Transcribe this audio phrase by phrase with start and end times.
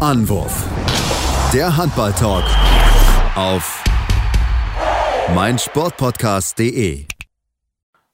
[0.00, 0.64] Anwurf.
[1.52, 2.44] Der Handball-Talk
[3.36, 3.84] auf
[5.34, 7.04] meinsportpodcast.de.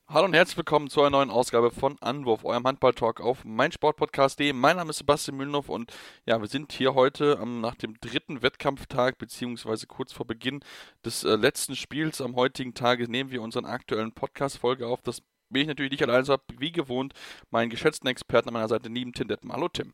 [0.09, 4.53] Hallo und herzlich willkommen zu einer neuen Ausgabe von Anwurf, eurem Handball-Talk auf meinsportpodcast.de.
[4.53, 5.93] Mein Name ist Sebastian Mühlenhoff und
[6.27, 10.65] ja, wir sind hier heute ähm, nach dem dritten Wettkampftag, beziehungsweise kurz vor Beginn
[11.05, 15.03] des äh, letzten Spiels am heutigen Tage nehmen wir unseren aktuellen Podcast-Folge auf.
[15.03, 17.13] Das bin ich natürlich nicht allein, so wie gewohnt,
[17.53, 19.53] meinen geschätzten Experten an meiner Seite, lieben Tim Deppen.
[19.53, 19.93] Hallo Tim.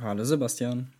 [0.00, 0.92] Hallo Sebastian.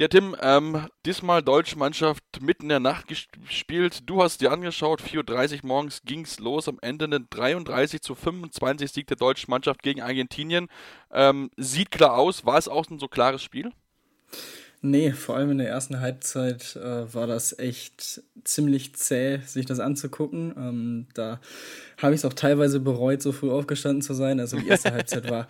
[0.00, 4.08] Ja, Tim, ähm, diesmal deutsche Mannschaft mitten in der Nacht gespielt.
[4.08, 6.68] Du hast dir angeschaut, 4.30 Uhr morgens ging es los.
[6.68, 10.68] Am Ende eine 33 zu 25 Sieg der deutschen Mannschaft gegen Argentinien.
[11.12, 12.46] Ähm, sieht klar aus.
[12.46, 13.72] War es auch ein so klares Spiel?
[14.80, 19.80] Nee, vor allem in der ersten Halbzeit äh, war das echt ziemlich zäh, sich das
[19.80, 20.54] anzugucken.
[20.56, 21.42] Ähm, da
[21.98, 24.40] habe ich es auch teilweise bereut, so früh aufgestanden zu sein.
[24.40, 25.46] Also die erste Halbzeit war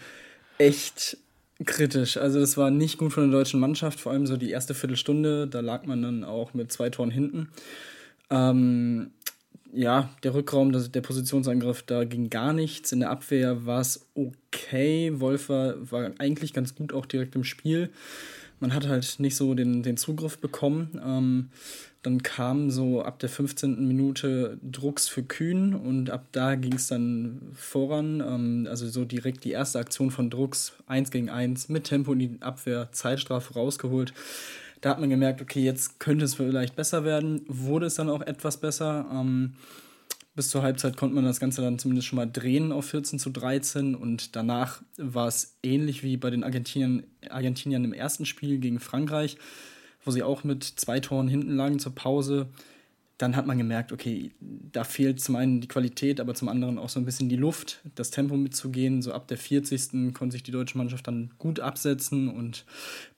[0.59, 1.19] echt
[1.65, 2.17] kritisch.
[2.17, 5.47] Also das war nicht gut von der deutschen Mannschaft, vor allem so die erste Viertelstunde,
[5.47, 7.49] da lag man dann auch mit zwei Toren hinten.
[8.31, 9.11] Ähm,
[9.73, 12.93] ja, der Rückraum, der Positionsangriff, da ging gar nichts.
[12.93, 15.13] In der Abwehr war es okay.
[15.21, 17.91] Wolfer war eigentlich ganz gut auch direkt im Spiel.
[18.61, 21.01] Man hat halt nicht so den, den Zugriff bekommen.
[21.05, 21.49] Ähm,
[22.03, 23.87] dann kam so ab der 15.
[23.87, 28.21] Minute Drucks für Kühn und ab da ging es dann voran.
[28.21, 32.19] Ähm, also so direkt die erste Aktion von Drucks, 1 gegen 1, mit Tempo in
[32.19, 34.15] die Abwehr, Zeitstrafe rausgeholt.
[34.81, 37.43] Da hat man gemerkt, okay, jetzt könnte es vielleicht besser werden.
[37.49, 39.07] Wurde es dann auch etwas besser.
[39.13, 39.55] Ähm,
[40.41, 43.31] bis zur Halbzeit konnte man das Ganze dann zumindest schon mal drehen auf 14 zu
[43.31, 48.81] 13 und danach war es ähnlich wie bei den Argentiniern, Argentiniern im ersten Spiel gegen
[48.81, 49.37] Frankreich
[50.05, 52.49] wo sie auch mit zwei Toren hinten lagen zur Pause.
[53.19, 56.89] Dann hat man gemerkt, okay, da fehlt zum einen die Qualität, aber zum anderen auch
[56.89, 59.03] so ein bisschen die Luft, das Tempo mitzugehen.
[59.03, 60.15] So ab der 40.
[60.15, 62.65] konnte sich die deutsche Mannschaft dann gut absetzen und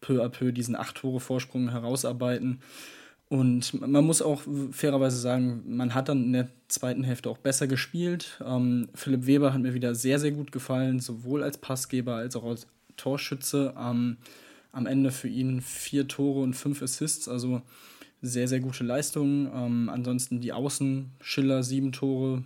[0.00, 2.60] peu à peu diesen acht Tore Vorsprung herausarbeiten.
[3.32, 7.66] Und man muss auch fairerweise sagen, man hat dann in der zweiten Hälfte auch besser
[7.66, 8.38] gespielt.
[8.44, 12.44] Ähm, Philipp Weber hat mir wieder sehr, sehr gut gefallen, sowohl als Passgeber als auch
[12.44, 12.66] als
[12.98, 13.72] Torschütze.
[13.78, 14.18] Ähm,
[14.70, 17.62] am Ende für ihn vier Tore und fünf Assists, also
[18.20, 19.50] sehr, sehr gute Leistungen.
[19.54, 22.44] Ähm, ansonsten die Außen, Schiller sieben Tore,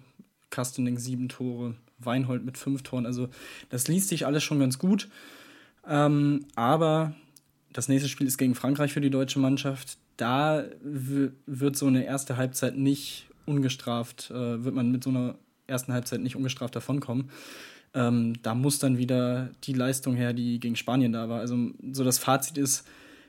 [0.50, 3.06] Kastening sieben Tore, Weinhold mit fünf Toren.
[3.06, 3.28] Also
[3.70, 5.08] das liest sich alles schon ganz gut.
[5.84, 7.16] Ähm, aber
[7.72, 9.99] das nächste Spiel ist gegen Frankreich für die deutsche Mannschaft.
[10.16, 15.93] Da wird so eine erste Halbzeit nicht ungestraft, äh, wird man mit so einer ersten
[15.93, 17.31] Halbzeit nicht ungestraft davonkommen.
[17.94, 21.41] Ähm, da muss dann wieder die Leistung her, die gegen Spanien da war.
[21.41, 21.56] Also
[21.93, 22.87] so das Fazit ist,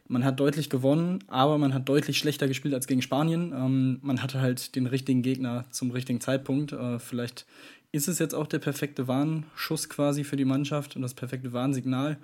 [0.08, 3.54] man hat deutlich gewonnen, aber man hat deutlich schlechter gespielt als gegen Spanien.
[3.54, 6.72] Ähm, man hatte halt den richtigen Gegner zum richtigen Zeitpunkt.
[6.72, 7.46] Äh, vielleicht
[7.92, 12.18] ist es jetzt auch der perfekte Warnschuss quasi für die Mannschaft und das perfekte Warnsignal.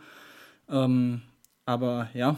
[0.70, 1.22] Ähm,
[1.66, 2.38] aber ja,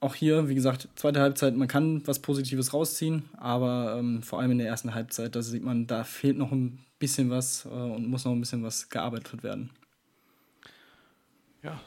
[0.00, 4.52] auch hier, wie gesagt, zweite Halbzeit, man kann was Positives rausziehen, aber ähm, vor allem
[4.52, 8.06] in der ersten Halbzeit, da sieht man, da fehlt noch ein bisschen was äh, und
[8.08, 9.70] muss noch ein bisschen was gearbeitet werden.
[11.62, 11.80] Ja,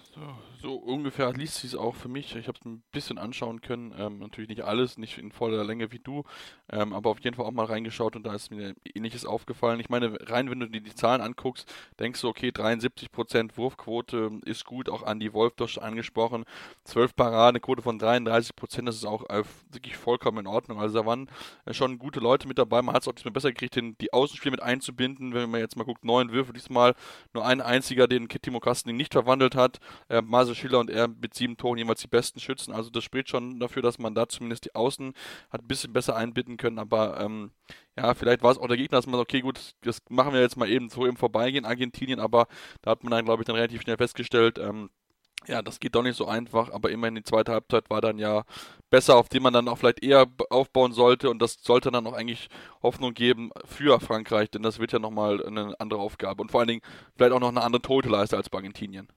[0.61, 2.35] so, ungefähr liest sich es auch für mich.
[2.35, 3.93] Ich habe es ein bisschen anschauen können.
[3.97, 6.23] Ähm, natürlich nicht alles, nicht in voller Länge wie du,
[6.69, 9.79] ähm, aber auf jeden Fall auch mal reingeschaut und da ist mir ähnliches aufgefallen.
[9.79, 14.65] Ich meine, rein, wenn du dir die Zahlen anguckst, denkst du, okay, 73% Wurfquote ist
[14.65, 16.43] gut, auch Andy Wolf durch angesprochen.
[16.83, 20.79] 12 Paraden, Quote von 33%, das ist auch äh, wirklich vollkommen in Ordnung.
[20.81, 21.29] Also da waren
[21.65, 22.81] äh, schon gute Leute mit dabei.
[22.81, 25.33] Man hat es auch diesmal besser gekriegt, den, die Außenspiele mit einzubinden.
[25.33, 26.95] Wenn man jetzt mal guckt, neun Würfe, diesmal
[27.33, 29.79] nur ein einziger, den Timo Kasten nicht verwandelt hat.
[30.09, 32.73] Äh, Marcel Schiller und er mit sieben Toren jeweils die besten Schützen.
[32.73, 35.13] Also das spricht schon dafür, dass man da zumindest die Außen
[35.51, 36.79] hat ein bisschen besser einbinden können.
[36.79, 37.51] Aber ähm,
[37.97, 40.41] ja, vielleicht war es auch der Gegner, dass man sagt, okay, gut, das machen wir
[40.41, 42.19] jetzt mal eben so im Vorbeigehen, Argentinien.
[42.19, 42.47] Aber
[42.81, 44.89] da hat man dann, glaube ich, dann relativ schnell festgestellt, ähm,
[45.47, 48.43] ja, das geht doch nicht so einfach, aber immerhin die zweite Halbzeit war dann ja
[48.89, 52.13] besser, auf die man dann auch vielleicht eher aufbauen sollte und das sollte dann auch
[52.13, 52.49] eigentlich
[52.83, 56.67] Hoffnung geben für Frankreich, denn das wird ja nochmal eine andere Aufgabe und vor allen
[56.67, 56.81] Dingen
[57.15, 59.07] vielleicht auch noch eine andere Toteleiste als bei Argentinien.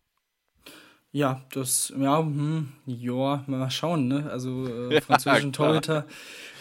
[1.15, 4.31] Ja, das, ja, hm, ja, mal schauen, ne?
[4.31, 6.07] Also äh, französischen Torhüter,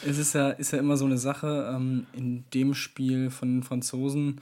[0.05, 1.71] es ist ja, ist ja immer so eine Sache.
[1.73, 4.41] Ähm, in dem Spiel von den Franzosen,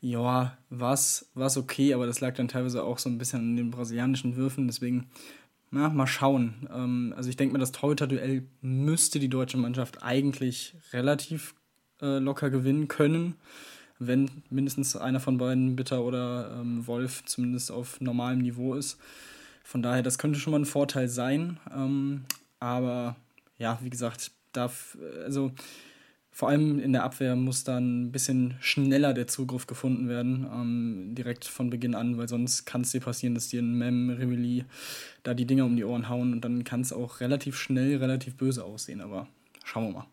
[0.00, 3.70] ja, war es okay, aber das lag dann teilweise auch so ein bisschen an den
[3.70, 5.08] brasilianischen Würfen, deswegen,
[5.70, 6.68] na, mal schauen.
[6.74, 11.54] Ähm, also ich denke mal, das Torhüter-Duell müsste die deutsche Mannschaft eigentlich relativ
[12.02, 13.36] äh, locker gewinnen können
[13.98, 18.98] wenn mindestens einer von beiden, Bitter oder ähm, Wolf, zumindest auf normalem Niveau ist.
[19.64, 21.58] Von daher, das könnte schon mal ein Vorteil sein.
[21.74, 22.22] Ähm,
[22.60, 23.16] aber
[23.58, 25.52] ja, wie gesagt, darf, also
[26.30, 31.14] vor allem in der Abwehr muss dann ein bisschen schneller der Zugriff gefunden werden, ähm,
[31.16, 34.64] direkt von Beginn an, weil sonst kann es dir passieren, dass dir ein Mem, Riveli
[35.24, 38.36] da die Dinger um die Ohren hauen und dann kann es auch relativ schnell, relativ
[38.36, 39.26] böse aussehen, aber
[39.64, 40.06] schauen wir mal.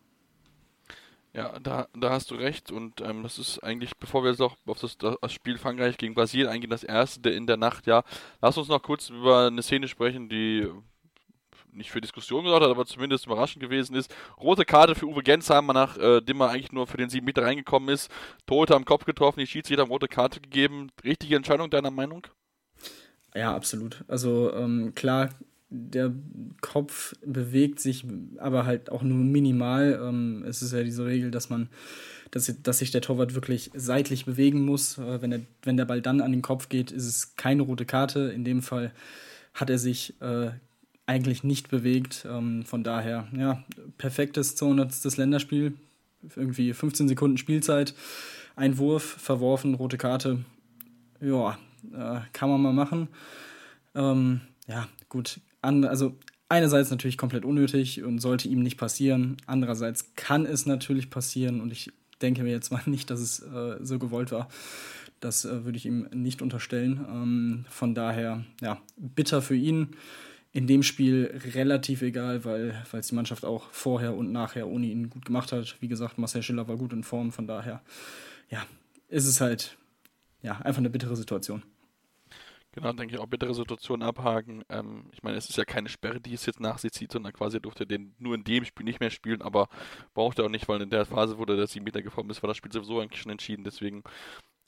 [1.36, 4.56] Ja, da, da hast du recht und ähm, das ist eigentlich, bevor wir jetzt auch
[4.64, 8.04] auf das, das Spiel Frankreich gegen Brasilien eingehen, das erste in der Nacht, ja,
[8.40, 10.66] lass uns noch kurz über eine Szene sprechen, die
[11.72, 14.14] nicht für Diskussion gesorgt hat, aber zumindest überraschend gewesen ist.
[14.40, 17.90] Rote Karte für Uwe Gensheimer, nachdem äh, er eigentlich nur für den 7 Meter reingekommen
[17.90, 18.10] ist.
[18.46, 20.90] Tote am Kopf getroffen, die Schiedsrichter haben rote Karte gegeben.
[21.04, 22.26] Richtige Entscheidung deiner Meinung?
[23.34, 24.04] Ja, absolut.
[24.08, 25.28] Also ähm, klar,
[25.68, 26.12] der
[26.60, 28.04] Kopf bewegt sich,
[28.38, 30.00] aber halt auch nur minimal.
[30.02, 31.68] Ähm, es ist ja diese Regel, dass man,
[32.30, 34.98] dass, dass sich der Torwart wirklich seitlich bewegen muss.
[34.98, 37.84] Äh, wenn, der, wenn der Ball dann an den Kopf geht, ist es keine rote
[37.84, 38.30] Karte.
[38.30, 38.92] In dem Fall
[39.54, 40.50] hat er sich äh,
[41.06, 42.26] eigentlich nicht bewegt.
[42.30, 43.64] Ähm, von daher, ja,
[43.98, 45.16] perfektes 200.
[45.16, 45.74] Länderspiel.
[46.34, 47.94] Irgendwie 15 Sekunden Spielzeit,
[48.56, 50.44] ein Wurf, verworfen, rote Karte.
[51.20, 51.58] Ja,
[51.92, 53.08] äh, kann man mal machen.
[53.94, 55.40] Ähm, ja, gut.
[55.66, 56.16] An, also
[56.48, 59.36] einerseits natürlich komplett unnötig und sollte ihm nicht passieren.
[59.46, 61.92] Andererseits kann es natürlich passieren und ich
[62.22, 64.48] denke mir jetzt mal nicht, dass es äh, so gewollt war.
[65.20, 67.04] Das äh, würde ich ihm nicht unterstellen.
[67.10, 69.96] Ähm, von daher, ja, bitter für ihn
[70.52, 75.10] in dem Spiel relativ egal, weil es die Mannschaft auch vorher und nachher ohne ihn
[75.10, 75.76] gut gemacht hat.
[75.80, 77.82] Wie gesagt, Marcel Schiller war gut in Form, von daher,
[78.48, 78.64] ja,
[79.08, 79.76] ist es halt
[80.42, 81.62] ja, einfach eine bittere Situation.
[82.76, 84.62] Genau, denke ich auch bittere Situation abhaken.
[84.68, 87.32] Ähm, ich meine, es ist ja keine Sperre, die es jetzt nach sich zieht, sondern
[87.32, 89.70] quasi durfte den nur in dem Spiel nicht mehr spielen, aber
[90.12, 92.48] braucht er auch nicht, weil in der Phase, wo der 7 Meter gekommen ist, war
[92.48, 93.64] das Spiel sowieso eigentlich schon entschieden.
[93.64, 94.02] Deswegen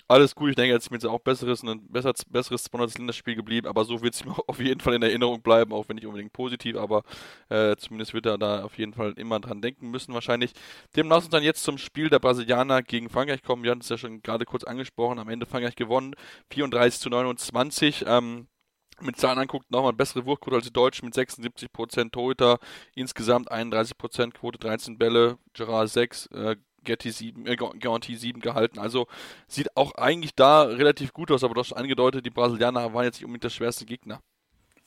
[0.08, 0.50] alles gut.
[0.50, 3.84] Ich denke, jetzt ist mir jetzt auch besseres, ein besser, besseres 200 Länderspiel geblieben, aber
[3.84, 6.76] so wird es mir auf jeden Fall in Erinnerung bleiben, auch wenn nicht unbedingt positiv,
[6.76, 7.02] aber
[7.50, 10.52] äh, zumindest wird er da auf jeden Fall immer dran denken müssen wahrscheinlich.
[10.96, 13.62] Dem lass uns dann jetzt zum Spiel der Brasilianer gegen Frankreich kommen.
[13.62, 15.18] Wir hatten es ja schon gerade kurz angesprochen.
[15.18, 16.14] Am Ende Frankreich gewonnen,
[16.50, 18.04] 34 zu 29.
[18.06, 18.48] Ähm,
[19.00, 22.58] mit Zahlen anguckt, nochmal bessere Wurfquote als die Deutschen mit 76% Torhüter,
[22.94, 26.56] insgesamt 31% Quote, 13 Bälle, Gerard 6, äh,
[26.88, 28.78] Getty 7, äh, Garantie 7 gehalten.
[28.78, 29.06] Also
[29.46, 33.16] sieht auch eigentlich da relativ gut aus, aber du hast angedeutet, die Brasilianer waren jetzt
[33.16, 34.20] nicht unbedingt der schwerste Gegner.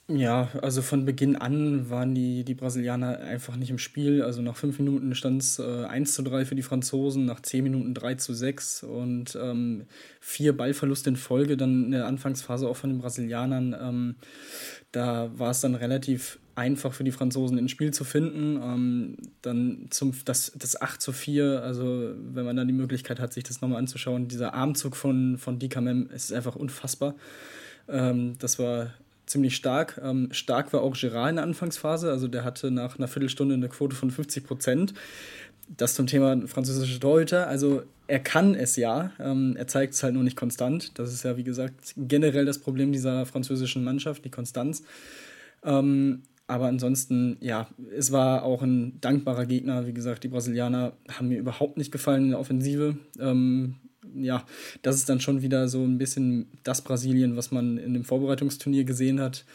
[0.07, 4.23] Ja, also von Beginn an waren die, die Brasilianer einfach nicht im Spiel.
[4.23, 7.63] Also nach fünf Minuten stand es äh, 1 zu 3 für die Franzosen, nach zehn
[7.63, 9.85] Minuten 3 zu 6 und ähm,
[10.19, 13.75] vier Ballverluste in Folge dann in der Anfangsphase auch von den Brasilianern.
[13.79, 14.15] Ähm,
[14.91, 18.61] da war es dann relativ einfach für die Franzosen ins Spiel zu finden.
[18.61, 23.33] Ähm, dann zum, das, das 8 zu 4, also wenn man dann die Möglichkeit hat,
[23.33, 27.15] sich das nochmal anzuschauen, dieser Armzug von, von Dikamem ist einfach unfassbar.
[27.89, 28.93] Ähm, das war
[29.25, 29.99] ziemlich stark.
[30.03, 33.69] Ähm, stark war auch Gerard in der Anfangsphase, also der hatte nach einer Viertelstunde eine
[33.69, 34.93] Quote von 50 Prozent.
[35.77, 37.47] Das zum Thema französische Torhüter.
[37.47, 40.99] Also er kann es ja, ähm, er zeigt es halt nur nicht konstant.
[40.99, 44.83] Das ist ja, wie gesagt, generell das Problem dieser französischen Mannschaft, die Konstanz.
[45.63, 49.87] Ähm, aber ansonsten, ja, es war auch ein dankbarer Gegner.
[49.87, 52.97] Wie gesagt, die Brasilianer haben mir überhaupt nicht gefallen in der Offensive.
[53.21, 53.75] Ähm,
[54.13, 54.45] ja,
[54.81, 58.83] das ist dann schon wieder so ein bisschen das Brasilien, was man in dem Vorbereitungsturnier
[58.83, 59.45] gesehen hat.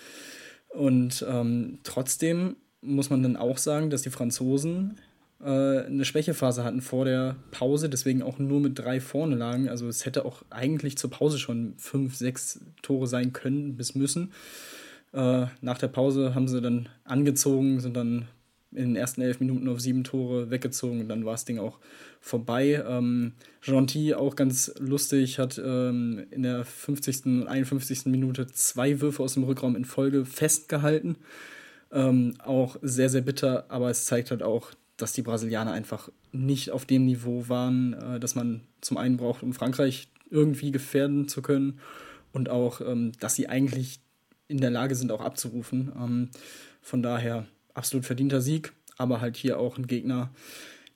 [0.71, 4.97] Und ähm, trotzdem muss man dann auch sagen, dass die Franzosen
[5.43, 5.51] äh,
[5.85, 9.69] eine Schwächephase hatten vor der Pause, deswegen auch nur mit drei vorne lagen.
[9.69, 14.33] Also es hätte auch eigentlich zur Pause schon fünf, sechs Tore sein können bis müssen.
[15.17, 18.29] Äh, nach der Pause haben sie dann angezogen, sind dann
[18.73, 21.79] in den ersten elf Minuten auf sieben Tore weggezogen und dann war das Ding auch
[22.21, 22.85] vorbei.
[22.87, 23.33] Ähm,
[23.63, 27.25] Gentil auch ganz lustig, hat ähm, in der 50.
[27.25, 28.05] und 51.
[28.07, 31.17] Minute zwei Würfe aus dem Rückraum in Folge festgehalten.
[31.91, 36.71] Ähm, auch sehr, sehr bitter, aber es zeigt halt auch, dass die Brasilianer einfach nicht
[36.71, 41.41] auf dem Niveau waren, äh, dass man zum einen braucht, um Frankreich irgendwie gefährden zu
[41.41, 41.81] können
[42.33, 44.01] und auch, ähm, dass sie eigentlich
[44.49, 45.93] in der Lage sind, auch abzurufen.
[45.97, 46.31] Ähm,
[46.83, 50.31] von daher absolut verdienter Sieg, aber halt hier auch ein Gegner,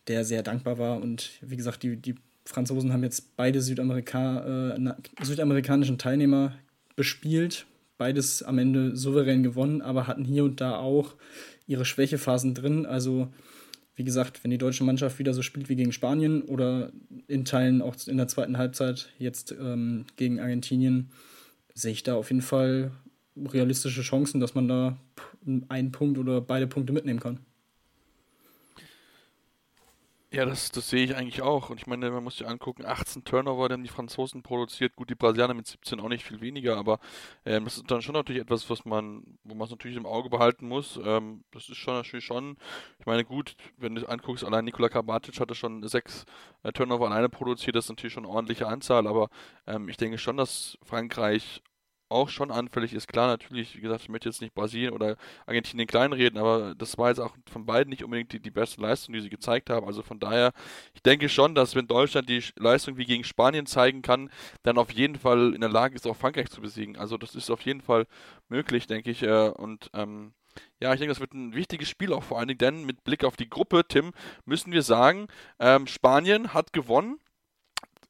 [0.07, 1.01] der sehr dankbar war.
[1.01, 2.15] Und wie gesagt, die, die
[2.45, 6.55] Franzosen haben jetzt beide Südamerika, äh, südamerikanischen Teilnehmer
[6.97, 7.67] bespielt,
[7.99, 11.15] beides am Ende souverän gewonnen, aber hatten hier und da auch
[11.67, 12.87] ihre Schwächephasen drin.
[12.87, 13.29] Also
[13.95, 16.91] wie gesagt, wenn die deutsche Mannschaft wieder so spielt wie gegen Spanien oder
[17.27, 21.11] in Teilen auch in der zweiten Halbzeit jetzt ähm, gegen Argentinien,
[21.75, 22.93] sehe ich da auf jeden Fall
[23.37, 24.99] realistische Chancen, dass man da
[25.69, 27.41] einen Punkt oder beide Punkte mitnehmen kann.
[30.33, 31.71] Ja, das, das sehe ich eigentlich auch.
[31.71, 34.95] Und ich meine, man muss sich angucken, 18 Turnover, die haben die Franzosen produziert.
[34.95, 37.01] Gut, die Brasilianer mit 17 auch nicht viel weniger, aber
[37.45, 40.31] ähm, das ist dann schon natürlich etwas, was man, wo man es natürlich im Auge
[40.31, 41.01] behalten muss.
[41.03, 42.57] Ähm, das ist schon natürlich schon,
[43.01, 46.25] ich meine, gut, wenn du anguckst, allein Nikola Karabatic hatte schon sechs
[46.63, 49.31] äh, Turnover alleine produziert, das ist natürlich schon eine ordentliche Anzahl, aber
[49.67, 51.61] ähm, ich denke schon, dass Frankreich
[52.11, 53.09] auch schon anfällig ist.
[53.09, 57.09] Klar, natürlich, wie gesagt, ich möchte jetzt nicht Brasilien oder Argentinien kleinreden, aber das war
[57.09, 59.87] jetzt auch von beiden nicht unbedingt die, die beste Leistung, die sie gezeigt haben.
[59.87, 60.53] Also von daher,
[60.95, 64.31] ich denke schon, dass wenn Deutschland die Leistung wie gegen Spanien zeigen kann,
[64.63, 66.97] dann auf jeden Fall in der Lage ist, auch Frankreich zu besiegen.
[66.97, 68.07] Also das ist auf jeden Fall
[68.49, 69.23] möglich, denke ich.
[69.23, 70.33] Äh, und ähm,
[70.81, 73.25] ja, ich denke, das wird ein wichtiges Spiel auch vor allen Dingen, denn mit Blick
[73.25, 74.13] auf die Gruppe, Tim,
[74.45, 77.21] müssen wir sagen, ähm, Spanien hat gewonnen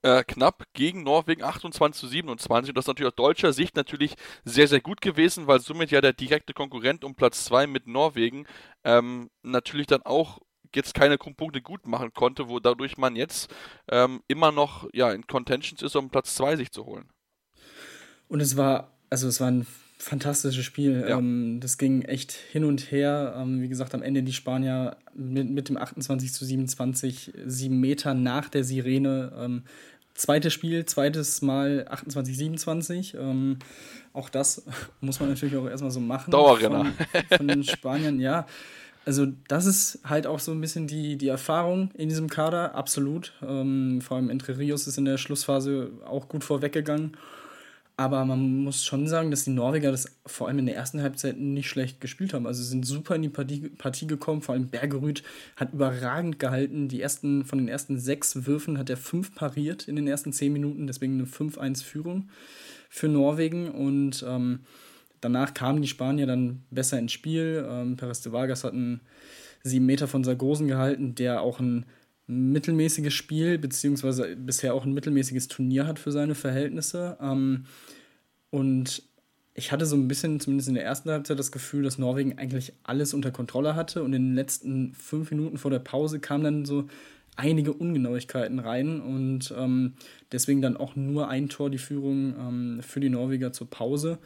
[0.02, 2.70] äh, knapp gegen Norwegen 28 zu 27.
[2.70, 4.14] Und das ist natürlich aus deutscher Sicht natürlich
[4.44, 8.46] sehr, sehr gut gewesen, weil somit ja der direkte Konkurrent um Platz 2 mit Norwegen
[8.84, 10.38] ähm, natürlich dann auch
[10.74, 13.52] jetzt keine Punkte gut machen konnte, wo dadurch man jetzt
[13.90, 17.08] ähm, immer noch ja, in Contentions ist, um Platz 2 sich zu holen.
[18.28, 19.66] Und es war, also es war ein
[20.00, 21.04] fantastisches Spiel.
[21.08, 21.18] Ja.
[21.18, 23.34] Ähm, das ging echt hin und her.
[23.36, 28.14] Ähm, wie gesagt, am Ende die Spanier mit, mit dem 28 zu 27, sieben Meter
[28.14, 29.32] nach der Sirene.
[29.38, 29.62] Ähm,
[30.14, 33.14] zweites Spiel, zweites Mal 28, 27.
[33.14, 33.58] Ähm,
[34.12, 34.64] auch das
[35.00, 36.30] muss man natürlich auch erstmal so machen.
[36.30, 36.86] Dauerrenner.
[37.28, 38.46] Von, von den Spaniern, ja.
[39.06, 43.32] Also, das ist halt auch so ein bisschen die, die Erfahrung in diesem Kader, absolut.
[43.42, 47.16] Ähm, vor allem Entre Rios ist in der Schlussphase auch gut vorweggegangen.
[48.00, 51.36] Aber man muss schon sagen, dass die Norweger das vor allem in der ersten Halbzeit
[51.38, 52.46] nicht schlecht gespielt haben.
[52.46, 54.40] Also sind super in die Partie, Partie gekommen.
[54.40, 55.22] Vor allem Bergerüth
[55.56, 56.88] hat überragend gehalten.
[56.88, 60.50] Die ersten, von den ersten sechs Würfen hat er fünf pariert in den ersten zehn
[60.50, 60.86] Minuten.
[60.86, 62.30] Deswegen eine 5-1-Führung
[62.88, 63.70] für Norwegen.
[63.70, 64.60] Und ähm,
[65.20, 67.66] danach kamen die Spanier dann besser ins Spiel.
[67.68, 69.02] Ähm, Perez de Vargas hat einen
[69.62, 71.84] sieben Meter von Sargosen gehalten, der auch ein
[72.30, 77.18] mittelmäßiges Spiel, beziehungsweise bisher auch ein mittelmäßiges Turnier hat für seine Verhältnisse.
[77.20, 77.64] Ähm,
[78.50, 79.02] und
[79.54, 82.72] ich hatte so ein bisschen, zumindest in der ersten Halbzeit, das Gefühl, dass Norwegen eigentlich
[82.84, 84.02] alles unter Kontrolle hatte.
[84.02, 86.86] Und in den letzten fünf Minuten vor der Pause kamen dann so
[87.36, 89.94] einige Ungenauigkeiten rein und ähm,
[90.30, 94.18] deswegen dann auch nur ein Tor die Führung ähm, für die Norweger zur Pause.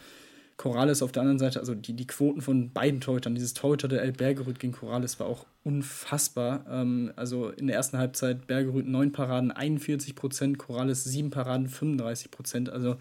[0.56, 4.02] Corrales auf der anderen Seite, also die, die Quoten von beiden Torhütern, dieses Torhüter der
[4.02, 6.64] El Bergerud gegen Corrales war auch unfassbar.
[6.70, 12.30] Ähm, also in der ersten Halbzeit Bergerud 9 Paraden, 41 Prozent, Corrales 7 Paraden, 35
[12.30, 12.70] Prozent.
[12.70, 12.96] Also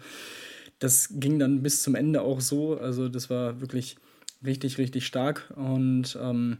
[0.80, 2.76] das ging dann bis zum Ende auch so.
[2.76, 3.96] Also das war wirklich
[4.44, 5.52] richtig, richtig stark.
[5.54, 6.58] Und ähm,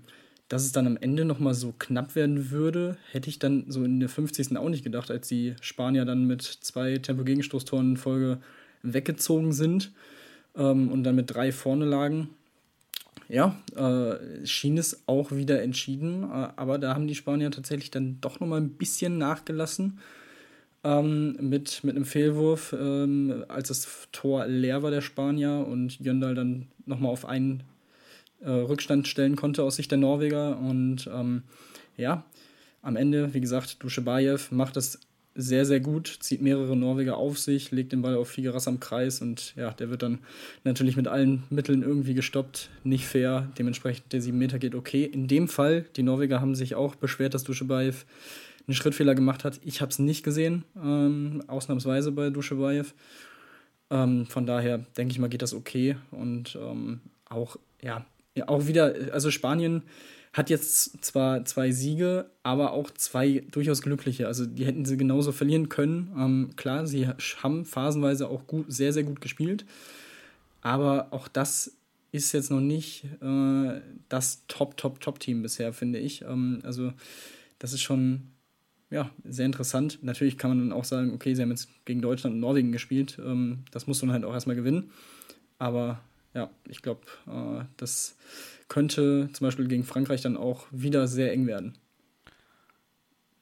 [0.49, 3.99] dass es dann am Ende nochmal so knapp werden würde, hätte ich dann so in
[3.99, 4.57] der 50.
[4.57, 8.39] auch nicht gedacht, als die Spanier dann mit zwei Tempo-Gegenstoßtoren in Folge
[8.83, 9.91] weggezogen sind
[10.57, 12.31] ähm, und dann mit drei vorne lagen.
[13.29, 18.19] Ja, äh, schien es auch wieder entschieden, äh, aber da haben die Spanier tatsächlich dann
[18.21, 19.99] doch nochmal ein bisschen nachgelassen
[20.85, 26.35] ähm, mit, mit einem Fehlwurf, ähm, als das Tor leer war der Spanier und Jöndal
[26.35, 27.63] dann nochmal auf einen
[28.43, 30.59] äh, Rückstand stellen konnte aus Sicht der Norweger.
[30.59, 31.43] Und ähm,
[31.97, 32.25] ja,
[32.83, 35.01] am Ende, wie gesagt, Duschebaev macht das
[35.35, 39.21] sehr, sehr gut, zieht mehrere Norweger auf sich, legt den Ball auf Figueras am Kreis
[39.21, 40.21] und ja, der wird dann
[40.63, 42.71] natürlich mit allen Mitteln irgendwie gestoppt.
[42.85, 45.05] Nicht fair, dementsprechend der 7 Meter geht okay.
[45.05, 48.05] In dem Fall, die Norweger haben sich auch beschwert, dass Duschebaev
[48.67, 49.61] einen Schrittfehler gemacht hat.
[49.65, 52.95] Ich habe es nicht gesehen, ähm, ausnahmsweise bei Duschebaev.
[53.91, 58.07] Ähm, von daher denke ich mal, geht das okay und ähm, auch, ja,
[58.47, 59.83] auch wieder, also Spanien
[60.35, 64.27] hat jetzt zwar zwei Siege, aber auch zwei durchaus glückliche.
[64.27, 66.13] Also die hätten sie genauso verlieren können.
[66.19, 69.65] Ähm, klar, sie haben phasenweise auch gut, sehr, sehr gut gespielt.
[70.61, 71.77] Aber auch das
[72.11, 76.23] ist jetzt noch nicht äh, das Top, Top, Top-Team bisher, finde ich.
[76.23, 76.93] Ähm, also
[77.61, 78.33] das ist schon
[78.91, 80.01] ja, sehr interessant.
[80.03, 83.21] Natürlich kann man dann auch sagen, okay, sie haben jetzt gegen Deutschland und Norwegen gespielt.
[83.25, 84.91] Ähm, das muss man halt auch erstmal gewinnen.
[85.59, 86.01] Aber
[86.35, 88.17] ja, ich glaube, äh, das
[88.69, 91.79] könnte zum Beispiel gegen Frankreich dann auch wieder sehr eng werden.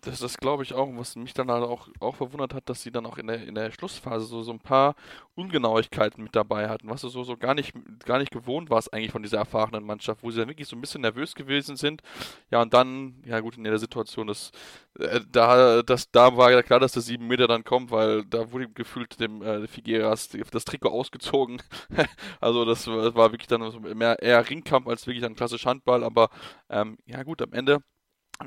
[0.04, 0.88] Das, das glaube ich auch.
[0.96, 3.54] was mich dann halt auch, auch verwundert hat, dass sie dann auch in der, in
[3.54, 4.96] der Schlussphase so, so ein paar
[5.36, 7.72] Ungenauigkeiten mit dabei hatten, was du so, so gar, nicht,
[8.04, 10.80] gar nicht gewohnt warst eigentlich von dieser erfahrenen Mannschaft, wo sie dann wirklich so ein
[10.80, 12.02] bisschen nervös gewesen sind.
[12.50, 14.50] Ja, und dann, ja gut, in der Situation, das,
[14.98, 18.50] äh, da, das, da war ja klar, dass der 7 Meter dann kommt, weil da
[18.50, 21.62] wurde gefühlt dem äh, Figueras das Trikot ausgezogen.
[22.40, 23.62] also das, das, war wirklich dann
[23.96, 26.30] mehr eher Ringkampf als wirklich ein klassischer Handball, aber
[26.68, 27.82] ähm, ja gut, am Ende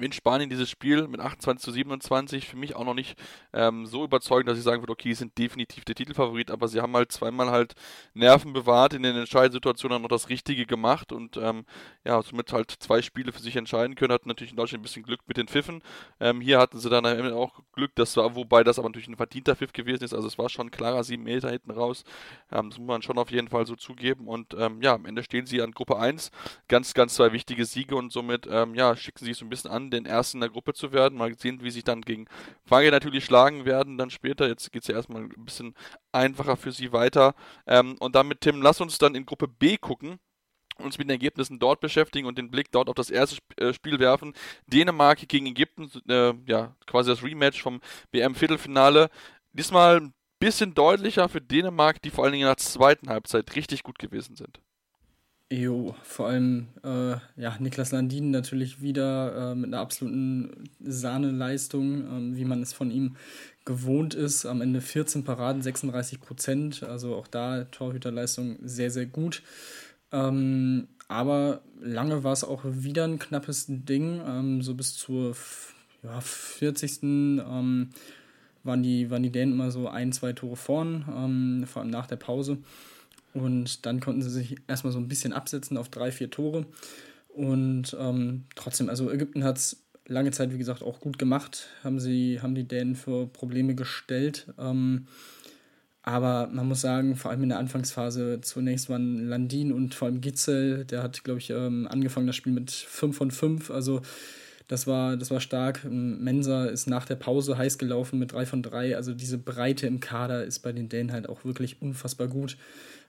[0.03, 3.17] in Spanien dieses Spiel mit 28 zu 27 für mich auch noch nicht
[3.53, 6.81] ähm, so überzeugend, dass ich sagen würde, okay, sie sind definitiv der Titelfavorit, aber sie
[6.81, 7.73] haben halt zweimal halt
[8.13, 11.65] Nerven bewahrt in den entscheidenden Situationen, haben noch das Richtige gemacht und ähm,
[12.03, 15.03] ja, somit halt zwei Spiele für sich entscheiden können, hatten natürlich in Deutschland ein bisschen
[15.03, 15.81] Glück mit den Pfiffen.
[16.19, 19.55] Ähm, hier hatten sie dann auch Glück, das war, wobei das aber natürlich ein verdienter
[19.55, 22.03] Pfiff gewesen ist, also es war schon klarer 7 Meter hinten raus,
[22.51, 25.23] ähm, das muss man schon auf jeden Fall so zugeben und ähm, ja, am Ende
[25.23, 26.31] stehen sie an Gruppe 1,
[26.67, 29.71] ganz, ganz zwei wichtige Siege und somit ähm, ja, schicken sie sich so ein bisschen
[29.71, 31.17] an, den ersten in der Gruppe zu werden.
[31.17, 32.25] Mal sehen, wie sich dann gegen
[32.65, 34.47] Frage natürlich schlagen werden dann später.
[34.47, 35.75] Jetzt geht es ja erstmal ein bisschen
[36.11, 37.35] einfacher für sie weiter.
[37.67, 40.19] Ähm, und damit, Tim, lass uns dann in Gruppe B gucken
[40.77, 43.99] uns mit den Ergebnissen dort beschäftigen und den Blick dort auf das erste äh, Spiel
[43.99, 44.33] werfen.
[44.67, 49.09] Dänemark gegen Ägypten, äh, ja, quasi das Rematch vom WM-Viertelfinale.
[49.53, 53.83] Diesmal ein bisschen deutlicher für Dänemark, die vor allen Dingen in der zweiten Halbzeit richtig
[53.83, 54.59] gut gewesen sind.
[55.55, 62.35] Jo, vor allem äh, ja, Niklas Landin natürlich wieder äh, mit einer absoluten Sahneleistung, ähm,
[62.35, 63.15] wie man es von ihm
[63.63, 64.45] gewohnt ist.
[64.45, 66.83] Am Ende 14 Paraden, 36 Prozent.
[66.83, 69.43] Also auch da Torhüterleistung sehr, sehr gut.
[70.11, 74.21] Ähm, aber lange war es auch wieder ein knappes Ding.
[74.27, 75.37] Ähm, so bis zur
[76.03, 77.01] ja, 40.
[77.01, 77.91] Ähm,
[78.63, 82.07] waren, die, waren die Dänen immer so ein, zwei Tore vorn, ähm, vor allem nach
[82.07, 82.57] der Pause.
[83.35, 86.65] Und dann konnten sie sich erstmal so ein bisschen absetzen auf drei, vier Tore.
[87.27, 91.67] Und ähm, trotzdem, also Ägypten hat es lange Zeit, wie gesagt, auch gut gemacht.
[91.83, 94.53] Haben, sie, haben die Dänen für Probleme gestellt.
[94.57, 95.07] Ähm,
[96.01, 100.21] aber man muss sagen, vor allem in der Anfangsphase, zunächst waren Landin und vor allem
[100.21, 103.69] Gitzel, der hat, glaube ich, ähm, angefangen das Spiel mit 5 von 5.
[103.69, 104.01] Also
[104.67, 105.81] das war, das war stark.
[105.83, 108.95] Mensa ist nach der Pause heiß gelaufen mit 3 von 3.
[108.95, 112.57] Also diese Breite im Kader ist bei den Dänen halt auch wirklich unfassbar gut.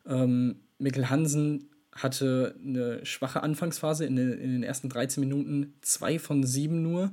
[0.07, 6.19] Ähm, Mikkel Hansen hatte eine schwache Anfangsphase in, den, in den ersten 13 Minuten, zwei
[6.19, 7.13] von sieben nur.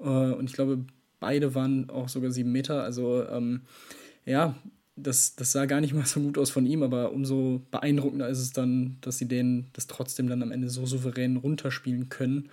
[0.00, 0.84] Äh, und ich glaube,
[1.20, 2.82] beide waren auch sogar sieben Meter.
[2.82, 3.62] Also ähm,
[4.24, 4.56] ja,
[4.96, 8.40] das, das sah gar nicht mal so gut aus von ihm, aber umso beeindruckender ist
[8.40, 12.50] es dann, dass sie den das trotzdem dann am Ende so souverän runterspielen können.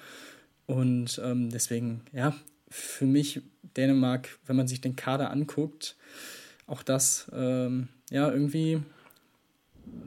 [0.66, 2.36] Und ähm, deswegen, ja,
[2.70, 3.42] für mich
[3.76, 5.96] Dänemark, wenn man sich den Kader anguckt,
[6.68, 8.82] auch das, ähm, ja, irgendwie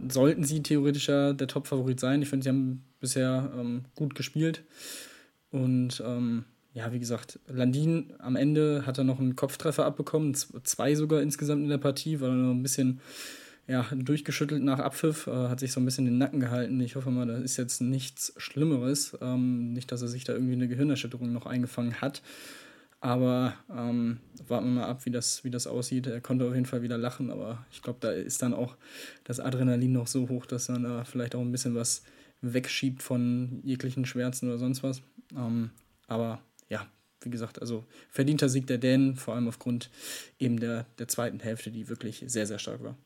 [0.09, 2.23] sollten sie theoretischer der Top-Favorit sein.
[2.23, 4.63] Ich finde, sie haben bisher ähm, gut gespielt.
[5.51, 10.95] Und ähm, ja, wie gesagt, Landin am Ende hat er noch einen Kopftreffer abbekommen, zwei
[10.95, 13.01] sogar insgesamt in der Partie, war noch ein bisschen
[13.69, 16.81] ja, durchgeschüttelt nach Abpfiff, äh, hat sich so ein bisschen den Nacken gehalten.
[16.81, 19.17] Ich hoffe mal, da ist jetzt nichts Schlimmeres.
[19.21, 22.23] Ähm, nicht, dass er sich da irgendwie eine Gehirnerschütterung noch eingefangen hat.
[23.01, 26.07] Aber ähm, warten wir mal ab, wie das, wie das aussieht.
[26.07, 28.77] Er konnte auf jeden Fall wieder lachen, aber ich glaube, da ist dann auch
[29.25, 32.03] das Adrenalin noch so hoch, dass er da vielleicht auch ein bisschen was
[32.41, 35.03] wegschiebt von jeglichen Schmerzen oder sonst was.
[35.37, 35.71] Ähm,
[36.07, 36.87] aber ja,
[37.21, 39.91] wie gesagt, also verdienter Sieg der Dänen, vor allem aufgrund
[40.39, 42.97] eben der, der zweiten Hälfte, die wirklich sehr, sehr stark war.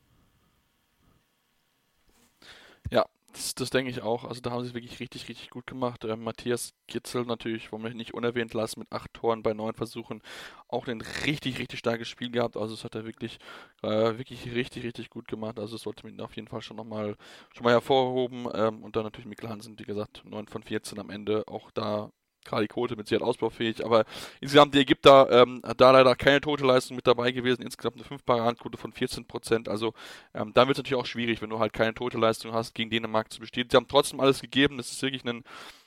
[2.89, 4.25] Ja, das, das denke ich auch.
[4.25, 6.03] Also da haben sie es wirklich richtig, richtig gut gemacht.
[6.03, 10.21] Äh, Matthias Gitzel natürlich, wollen wir nicht unerwähnt lassen, mit acht Toren bei neun Versuchen.
[10.67, 12.57] Auch ein richtig, richtig starkes Spiel gehabt.
[12.57, 13.39] Also das hat er wirklich,
[13.83, 15.59] äh, wirklich richtig, richtig gut gemacht.
[15.59, 17.15] Also das sollte man auf jeden Fall schon nochmal
[17.53, 18.47] schon mal hervorhoben.
[18.53, 21.47] Ähm, und dann natürlich Mikkel Hansen, wie gesagt, 9 von 14 am Ende.
[21.47, 22.11] Auch da
[22.43, 24.05] Kali Kote mit Sicherheit ausbaufähig, aber
[24.39, 28.25] insgesamt die Ägypter ähm, da leider keine tote Leistung mit dabei gewesen, insgesamt eine 5
[28.25, 29.93] Paradenquote von 14%, also
[30.33, 32.89] ähm, dann wird es natürlich auch schwierig, wenn du halt keine tote Leistung hast, gegen
[32.89, 33.67] Dänemark zu bestehen.
[33.69, 35.43] Sie haben trotzdem alles gegeben, das ist wirklich ein,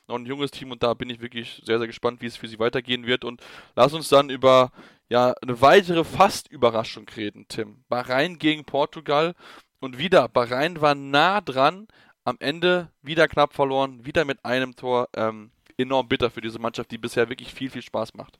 [0.08, 2.48] noch ein junges Team und da bin ich wirklich sehr, sehr gespannt, wie es für
[2.48, 3.24] sie weitergehen wird.
[3.24, 3.40] Und
[3.74, 4.70] lass uns dann über
[5.08, 7.84] ja, eine weitere Fast-Überraschung reden, Tim.
[7.88, 9.34] Bahrain gegen Portugal.
[9.80, 11.88] Und wieder, Bahrain war nah dran,
[12.24, 16.90] am Ende wieder knapp verloren, wieder mit einem Tor, ähm, enorm bitter für diese Mannschaft,
[16.90, 18.38] die bisher wirklich viel, viel Spaß macht.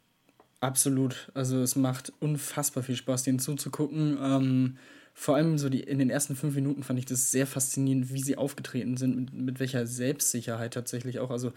[0.61, 1.31] Absolut.
[1.35, 4.19] Also es macht unfassbar viel Spaß, denen zuzugucken.
[4.21, 4.79] Ähm,
[5.13, 8.23] vor allem so die in den ersten fünf Minuten fand ich das sehr faszinierend, wie
[8.23, 11.31] sie aufgetreten sind, mit, mit welcher Selbstsicherheit tatsächlich auch.
[11.31, 11.53] Also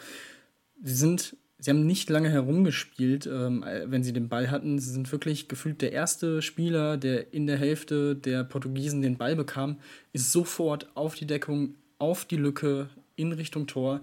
[0.84, 4.78] sie sind, sie haben nicht lange herumgespielt, ähm, wenn sie den Ball hatten.
[4.78, 9.36] Sie sind wirklich gefühlt der erste Spieler, der in der Hälfte der Portugiesen den Ball
[9.36, 9.80] bekam,
[10.14, 14.00] ist sofort auf die Deckung, auf die Lücke, in Richtung Tor.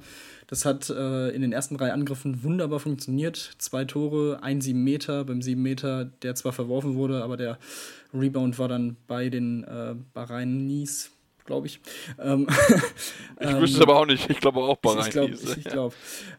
[0.46, 3.54] Das hat äh, in den ersten drei Angriffen wunderbar funktioniert.
[3.58, 5.24] Zwei Tore, ein sieben Meter.
[5.24, 7.58] Beim sieben Meter, der zwar verworfen wurde, aber der
[8.12, 11.10] Rebound war dann bei den äh, Bahrain-Nies,
[11.46, 11.80] glaube ich.
[12.18, 12.46] Ähm,
[13.40, 14.28] ich wüsste es aber auch nicht.
[14.28, 15.06] Ich glaube auch Bahrain.
[15.06, 15.94] Ich glaube, ich, ich glaub.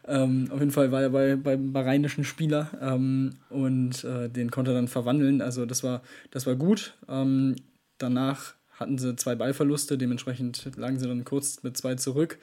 [0.06, 4.72] ähm, auf jeden Fall war er bei, beim bahrainischen Spieler ähm, und äh, den konnte
[4.72, 5.40] er dann verwandeln.
[5.40, 6.94] Also das war, das war gut.
[7.08, 7.56] Ähm,
[7.98, 12.38] danach hatten sie zwei Ballverluste, dementsprechend lagen sie dann kurz mit zwei zurück.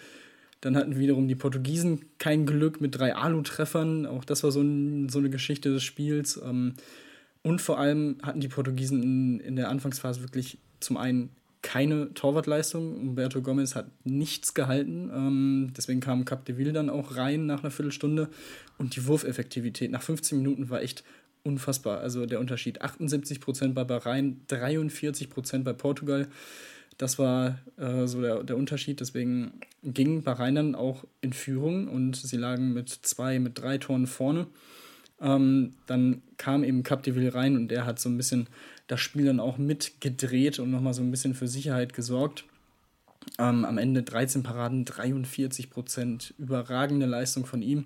[0.61, 4.05] Dann hatten wiederum die Portugiesen kein Glück mit drei Alu-Treffern.
[4.05, 6.39] Auch das war so, ein, so, eine Geschichte des Spiels.
[6.43, 6.75] Ähm,
[7.41, 11.29] und vor allem hatten die Portugiesen in, in der Anfangsphase wirklich zum einen
[11.61, 12.95] keine Torwartleistung.
[12.95, 15.09] Umberto Gomez hat nichts gehalten.
[15.13, 18.29] Ähm, deswegen kam Capdeville dann auch rein nach einer Viertelstunde.
[18.77, 21.03] Und die Wurfeffektivität nach 15 Minuten war echt
[21.43, 21.99] unfassbar.
[21.99, 26.27] Also der Unterschied 78% bei Bahrain, 43% bei Portugal.
[26.97, 28.99] Das war äh, so der, der Unterschied.
[28.99, 29.53] Deswegen
[29.83, 34.47] ging Bahrain dann auch in Führung und sie lagen mit zwei, mit drei Toren vorne.
[35.19, 38.47] Ähm, dann kam eben Capdeville rein und der hat so ein bisschen
[38.87, 42.45] das Spiel dann auch mitgedreht und nochmal so ein bisschen für Sicherheit gesorgt.
[43.39, 47.85] Ähm, am Ende 13 Paraden, 43 Prozent, überragende Leistung von ihm.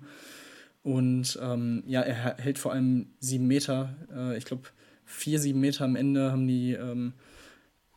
[0.82, 3.94] Und ähm, ja, er hält vor allem sieben Meter.
[4.14, 4.68] Äh, ich glaube,
[5.04, 7.14] vier, sieben Meter am Ende haben die, ähm,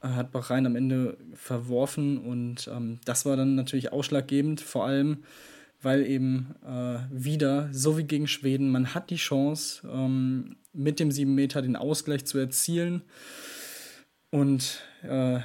[0.01, 2.17] hat Bahrain am Ende verworfen.
[2.17, 5.23] Und ähm, das war dann natürlich ausschlaggebend, vor allem,
[5.81, 11.11] weil eben äh, wieder, so wie gegen Schweden, man hat die Chance, ähm, mit dem
[11.11, 13.01] 7 Meter den Ausgleich zu erzielen
[14.29, 15.39] und äh,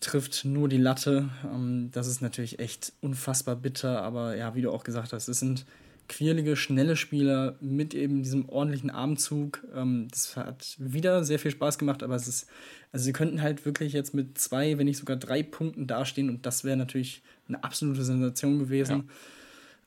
[0.00, 1.30] trifft nur die Latte.
[1.44, 5.40] Ähm, das ist natürlich echt unfassbar bitter, aber ja, wie du auch gesagt hast, es
[5.40, 5.66] sind
[6.08, 9.64] quirlige, schnelle Spieler mit eben diesem ordentlichen Armzug.
[9.74, 12.48] Ähm, das hat wieder sehr viel Spaß gemacht, aber es ist,
[12.92, 16.46] also sie könnten halt wirklich jetzt mit zwei, wenn nicht sogar drei Punkten dastehen und
[16.46, 18.96] das wäre natürlich eine absolute Sensation gewesen.
[18.96, 19.04] Ja.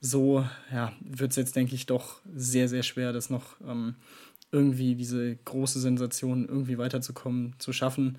[0.01, 3.95] So, ja, wird es jetzt, denke ich, doch sehr, sehr schwer, das noch ähm,
[4.51, 8.17] irgendwie diese große Sensation irgendwie weiterzukommen, zu schaffen.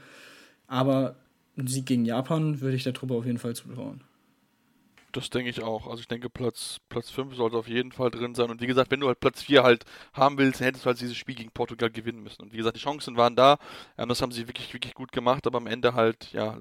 [0.67, 1.17] Aber
[1.57, 4.03] ein Sieg gegen Japan würde ich der Truppe auf jeden Fall zutrauen.
[5.13, 5.87] Das denke ich auch.
[5.89, 8.51] Also ich denke, Platz, Platz 5 sollte auf jeden Fall drin sein.
[8.51, 11.17] Und wie gesagt, wenn du halt Platz 4 halt haben willst, hättest du halt dieses
[11.17, 12.43] Spiel gegen Portugal gewinnen müssen.
[12.43, 13.59] Und wie gesagt, die Chancen waren da.
[13.99, 16.59] Ähm, das haben sie wirklich, wirklich gut gemacht, aber am Ende halt, ja,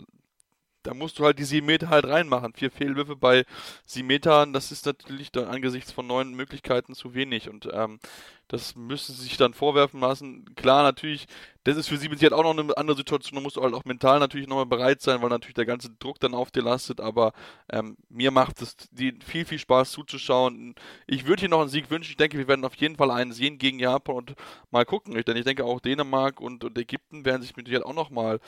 [0.90, 2.54] da musst du halt die 7 Meter halt reinmachen.
[2.54, 3.46] Vier Fehlwürfe bei
[3.86, 7.48] 7 Metern, das ist natürlich dann angesichts von neun Möglichkeiten zu wenig.
[7.48, 8.00] Und ähm,
[8.48, 10.56] das müssen sie sich dann vorwerfen lassen.
[10.56, 11.28] Klar, natürlich,
[11.64, 13.36] das ist für sie mit auch noch eine andere Situation.
[13.36, 16.20] Da musst du halt auch mental natürlich nochmal bereit sein, weil natürlich der ganze Druck
[16.20, 17.02] dann auf dir lastet.
[17.02, 17.34] Aber
[17.72, 18.76] ähm, mir macht es
[19.24, 20.74] viel, viel Spaß zuzuschauen.
[21.06, 22.10] Ich würde hier noch einen Sieg wünschen.
[22.10, 24.34] Ich denke, wir werden auf jeden Fall einen sehen gegen Japan und
[24.72, 25.14] mal gucken.
[25.14, 28.40] Denn ich denke auch Dänemark und, und Ägypten werden sich mit Sicherheit auch nochmal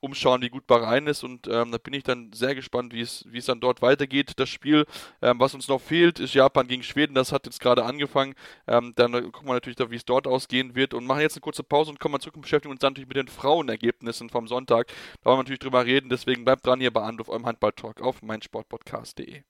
[0.00, 1.22] umschauen, wie gut Bahrain ist.
[1.22, 4.32] Und ähm, da bin ich dann sehr gespannt, wie es, wie es dann dort weitergeht.
[4.36, 4.86] Das Spiel,
[5.22, 7.14] ähm, was uns noch fehlt, ist Japan gegen Schweden.
[7.14, 8.34] Das hat jetzt gerade angefangen.
[8.66, 10.94] Ähm, dann gucken wir natürlich, da, wie es dort ausgehen wird.
[10.94, 13.08] Und machen jetzt eine kurze Pause und kommen mal zurück und beschäftigen uns dann natürlich
[13.08, 14.88] mit den Frauenergebnissen vom Sonntag.
[14.88, 14.94] Da
[15.26, 16.08] wollen wir natürlich drüber reden.
[16.08, 19.42] Deswegen bleibt dran hier bei Anruf eurem Handball-Talk auf meinsportpodcast.de.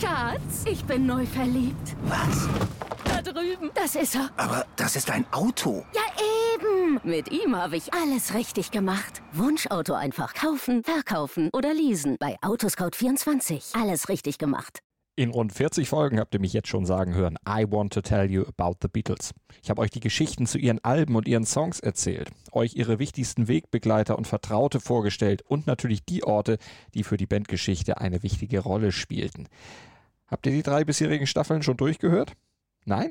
[0.00, 1.96] Schatz, ich bin neu verliebt.
[2.04, 2.48] Was?
[3.04, 3.70] Da drüben.
[3.74, 4.30] Das ist er.
[4.36, 5.84] Aber das ist ein Auto.
[5.94, 6.02] Ja,
[6.54, 6.77] eben.
[7.04, 9.22] Mit ihm habe ich alles richtig gemacht.
[9.32, 12.16] Wunschauto einfach kaufen, verkaufen oder leasen.
[12.18, 13.80] Bei Autoscout24.
[13.80, 14.80] Alles richtig gemacht.
[15.16, 18.30] In rund 40 Folgen habt ihr mich jetzt schon sagen hören, I want to tell
[18.30, 19.34] you about the Beatles.
[19.62, 23.48] Ich habe euch die Geschichten zu ihren Alben und ihren Songs erzählt, euch ihre wichtigsten
[23.48, 26.58] Wegbegleiter und Vertraute vorgestellt und natürlich die Orte,
[26.94, 29.48] die für die Bandgeschichte eine wichtige Rolle spielten.
[30.28, 32.34] Habt ihr die drei bisherigen Staffeln schon durchgehört?
[32.84, 33.10] Nein?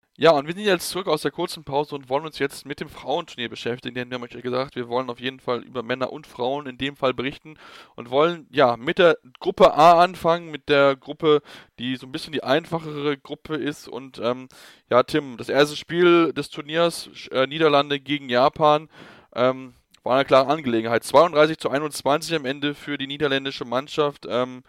[0.17, 2.79] Ja, und wir sind jetzt zurück aus der kurzen Pause und wollen uns jetzt mit
[2.79, 3.95] dem Frauenturnier beschäftigen.
[3.95, 6.67] Denn wir haben euch ja gesagt, wir wollen auf jeden Fall über Männer und Frauen
[6.67, 7.57] in dem Fall berichten
[7.95, 11.41] und wollen ja mit der Gruppe A anfangen, mit der Gruppe,
[11.79, 13.87] die so ein bisschen die einfachere Gruppe ist.
[13.87, 14.49] Und ähm,
[14.89, 18.89] ja, Tim, das erste Spiel des Turniers, äh, Niederlande gegen Japan,
[19.33, 21.03] ähm, war eine klare Angelegenheit.
[21.03, 24.27] 32 zu 21 am Ende für die niederländische Mannschaft.
[24.29, 24.63] Ähm,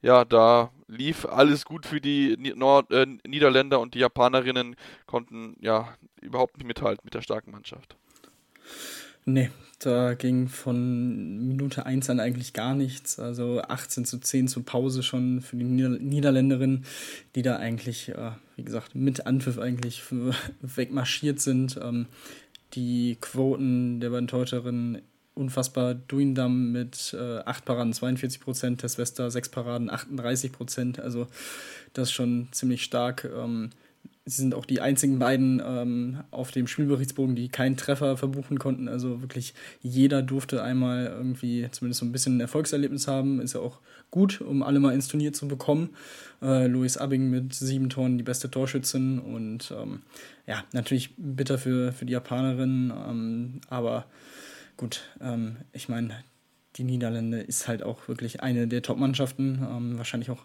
[0.00, 5.94] ja, da lief alles gut für die Nord äh, Niederländer und die Japanerinnen konnten ja
[6.20, 7.96] überhaupt nicht mithalten mit der starken Mannschaft.
[9.28, 13.18] Nee, da ging von Minute 1 an eigentlich gar nichts.
[13.18, 16.84] Also 18 zu 10 zur Pause schon für die Nieder Niederländerinnen,
[17.34, 20.02] die da eigentlich, äh, wie gesagt, mit Anpfiff eigentlich
[20.60, 21.76] wegmarschiert sind.
[21.82, 22.06] Ähm,
[22.74, 25.02] die Quoten der beiden Torhüterinnen
[25.36, 25.94] unfassbar.
[25.94, 30.98] Duindam mit äh, 8 Paraden 42 Prozent, Tesswester 6 Paraden 38 Prozent.
[30.98, 31.28] Also
[31.92, 33.28] das ist schon ziemlich stark.
[33.36, 33.70] Ähm,
[34.24, 38.88] sie sind auch die einzigen beiden ähm, auf dem Spielberichtsbogen, die keinen Treffer verbuchen konnten.
[38.88, 43.40] Also wirklich jeder durfte einmal irgendwie zumindest so ein bisschen ein Erfolgserlebnis haben.
[43.40, 43.78] Ist ja auch
[44.10, 45.90] gut, um alle mal ins Turnier zu bekommen.
[46.42, 50.02] Äh, Louis Abing mit sieben Toren die beste Torschützin und ähm,
[50.46, 54.06] ja, natürlich bitter für, für die Japanerin, ähm, aber
[54.76, 56.24] gut, ähm, ich meine,
[56.76, 60.44] die Niederlande ist halt auch wirklich eine der Top-Mannschaften, ähm, wahrscheinlich auch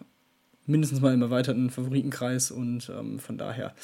[0.66, 3.74] mindestens mal im erweiterten Favoritenkreis und ähm, von daher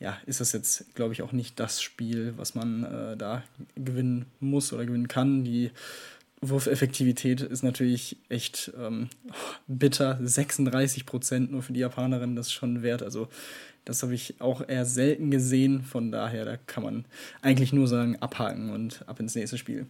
[0.00, 3.42] ja, ist das jetzt, glaube ich, auch nicht das Spiel, was man äh, da
[3.74, 5.44] gewinnen muss oder gewinnen kann.
[5.44, 5.70] Die
[6.42, 9.10] Wurfeffektivität ist natürlich echt ähm,
[9.66, 10.18] bitter.
[10.22, 13.02] 36 Prozent nur für die Japanerin, das ist schon wert.
[13.02, 13.28] Also,
[13.84, 15.82] das habe ich auch eher selten gesehen.
[15.82, 17.04] Von daher, da kann man
[17.42, 19.86] eigentlich nur sagen, abhaken und ab ins nächste Spiel.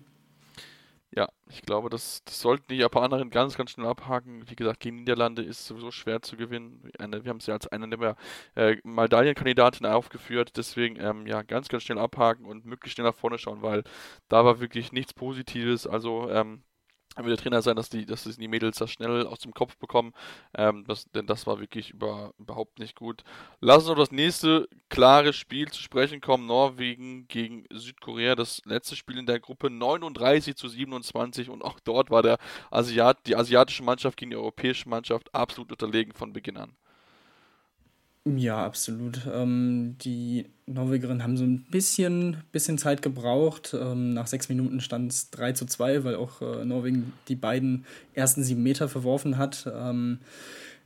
[1.13, 4.49] Ja, ich glaube, das, das sollten die Japanerin ganz, ganz schnell abhaken.
[4.49, 6.89] Wie gesagt, gegen Niederlande ist sowieso schwer zu gewinnen.
[7.01, 8.17] Eine, wir haben ja als eine der
[8.55, 10.57] äh, Medaillenkandidatinnen aufgeführt.
[10.57, 13.83] Deswegen, ähm, ja, ganz, ganz schnell abhaken und möglichst schnell nach vorne schauen, weil
[14.29, 15.87] da war wirklich nichts Positives.
[15.89, 16.63] Also, ähm,
[17.17, 20.13] wird der Trainer sein, dass die, dass die Mädels das schnell aus dem Kopf bekommen.
[20.55, 23.25] Ähm, das, denn das war wirklich über, überhaupt nicht gut.
[23.61, 26.47] Lass uns auf das nächste klare Spiel zu sprechen kommen.
[26.47, 28.37] Norwegen gegen Südkorea.
[28.37, 32.39] Das letzte Spiel in der Gruppe 39 zu 27 und auch dort war der
[32.71, 36.77] Asiat, die asiatische Mannschaft gegen die europäische Mannschaft absolut unterlegen von Beginn an.
[38.27, 39.23] Ja, absolut.
[39.33, 43.75] Ähm, die Norwegerinnen haben so ein bisschen, bisschen Zeit gebraucht.
[43.79, 47.87] Ähm, nach sechs Minuten stand es 3 zu 2, weil auch äh, Norwegen die beiden
[48.13, 49.67] ersten sieben Meter verworfen hat.
[49.73, 50.19] Ähm,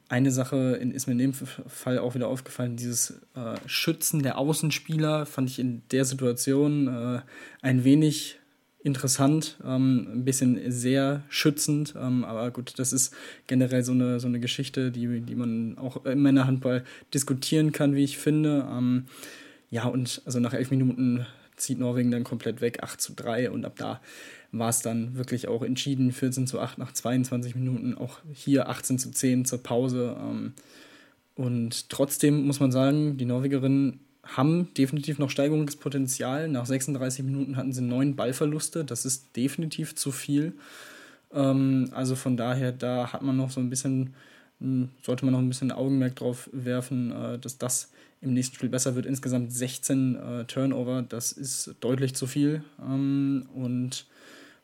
[0.08, 5.26] eine Sache ist mir in dem Fall auch wieder aufgefallen, dieses äh, Schützen der Außenspieler
[5.26, 7.20] fand ich in der Situation äh,
[7.62, 8.38] ein wenig
[8.84, 13.14] interessant, ähm, ein bisschen sehr schützend, ähm, aber gut, das ist
[13.46, 18.04] generell so eine, so eine Geschichte, die, die man auch im Männerhandball diskutieren kann, wie
[18.04, 18.68] ich finde.
[18.70, 19.06] Ähm,
[19.70, 23.64] ja, und also nach elf Minuten zieht Norwegen dann komplett weg, 8 zu 3 und
[23.64, 24.00] ab da
[24.52, 28.98] war es dann wirklich auch entschieden, 14 zu 8 nach 22 Minuten, auch hier 18
[28.98, 30.14] zu 10 zur Pause.
[30.20, 30.52] Ähm,
[31.34, 36.48] und trotzdem muss man sagen, die Norwegerinnen haben definitiv noch Steigerungspotenzial.
[36.48, 38.84] Nach 36 Minuten hatten sie neun Ballverluste.
[38.84, 40.54] Das ist definitiv zu viel.
[41.32, 44.14] Ähm, also von daher, da hat man noch so ein bisschen,
[44.60, 48.68] hm, sollte man noch ein bisschen Augenmerk drauf werfen, äh, dass das im nächsten Spiel
[48.70, 49.06] besser wird.
[49.06, 52.64] Insgesamt 16 äh, Turnover, das ist deutlich zu viel.
[52.80, 54.06] Ähm, und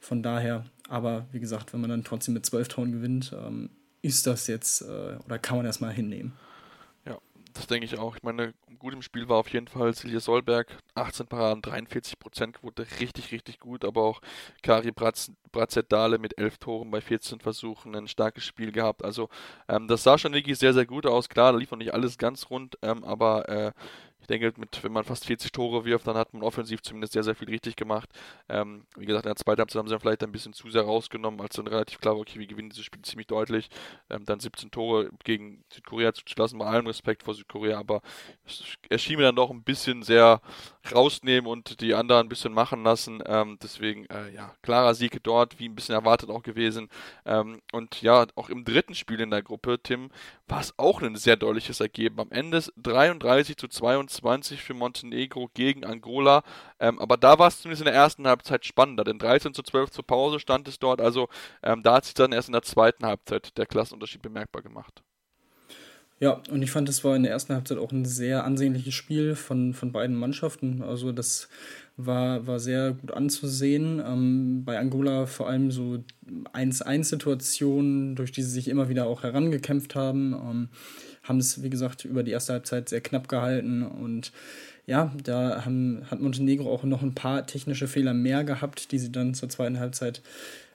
[0.00, 3.68] von daher, aber wie gesagt, wenn man dann trotzdem mit 12 Toren gewinnt, ähm,
[4.02, 6.32] ist das jetzt äh, oder kann man das mal hinnehmen.
[7.52, 8.16] Das denke ich auch.
[8.16, 12.86] Ich meine, gut im Spiel war auf jeden Fall Silja Solberg, 18 Paraden, 43% Quote,
[13.00, 14.20] richtig, richtig gut, aber auch
[14.62, 19.04] Kari Bratzett-Dahle mit 11 Toren bei 14 Versuchen, ein starkes Spiel gehabt.
[19.04, 19.28] Also
[19.68, 21.28] ähm, das sah schon wirklich sehr, sehr gut aus.
[21.28, 23.72] Klar, da lief noch nicht alles ganz rund, ähm, aber äh,
[24.30, 27.34] denke, mit, wenn man fast 40 Tore wirft, dann hat man offensiv zumindest sehr, sehr
[27.34, 28.08] viel richtig gemacht.
[28.48, 30.82] Ähm, wie gesagt, in der zweiten Halbzeit haben sie dann vielleicht ein bisschen zu sehr
[30.82, 33.68] rausgenommen, als dann relativ klar war, okay, wir gewinnen dieses Spiel ziemlich deutlich.
[34.08, 38.00] Ähm, dann 17 Tore gegen Südkorea zuzulassen, bei allem Respekt vor Südkorea, aber
[38.88, 40.40] es schien mir dann doch ein bisschen sehr
[40.92, 43.22] rausnehmen und die anderen ein bisschen machen lassen.
[43.26, 46.88] Ähm, deswegen, äh, ja, klarer Sieg dort, wie ein bisschen erwartet auch gewesen.
[47.24, 50.10] Ähm, und ja, auch im dritten Spiel in der Gruppe, Tim,
[50.46, 52.26] war es auch ein sehr deutliches Ergebnis.
[52.26, 56.42] Am Ende 33 zu 22 für Montenegro gegen Angola.
[56.78, 59.90] Ähm, aber da war es zumindest in der ersten Halbzeit spannender, denn 13 zu 12
[59.90, 61.00] zur Pause stand es dort.
[61.00, 61.28] Also
[61.62, 65.02] ähm, da hat sich dann erst in der zweiten Halbzeit der Klassenunterschied bemerkbar gemacht.
[66.22, 69.34] Ja, und ich fand, es war in der ersten Halbzeit auch ein sehr ansehnliches Spiel
[69.34, 70.82] von, von beiden Mannschaften.
[70.82, 71.48] Also das
[71.96, 74.02] war, war sehr gut anzusehen.
[74.06, 76.04] Ähm, bei Angola vor allem so
[76.52, 80.34] 1-1-Situationen, durch die sie sich immer wieder auch herangekämpft haben.
[80.34, 80.68] Ähm,
[81.22, 84.32] haben es, wie gesagt, über die erste Halbzeit sehr knapp gehalten und
[84.86, 89.12] ja, da haben, hat Montenegro auch noch ein paar technische Fehler mehr gehabt, die sie
[89.12, 90.22] dann zur zweiten Halbzeit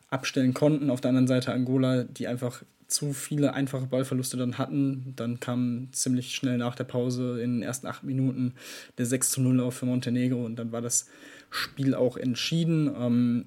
[0.10, 0.90] abstellen konnten.
[0.90, 5.14] Auf der anderen Seite Angola, die einfach zu viele einfache Ballverluste dann hatten.
[5.16, 8.54] Dann kam ziemlich schnell nach der Pause in den ersten acht Minuten
[8.98, 11.08] der 6 zu 0 auf für Montenegro und dann war das
[11.50, 12.92] Spiel auch entschieden.
[12.98, 13.46] Ähm,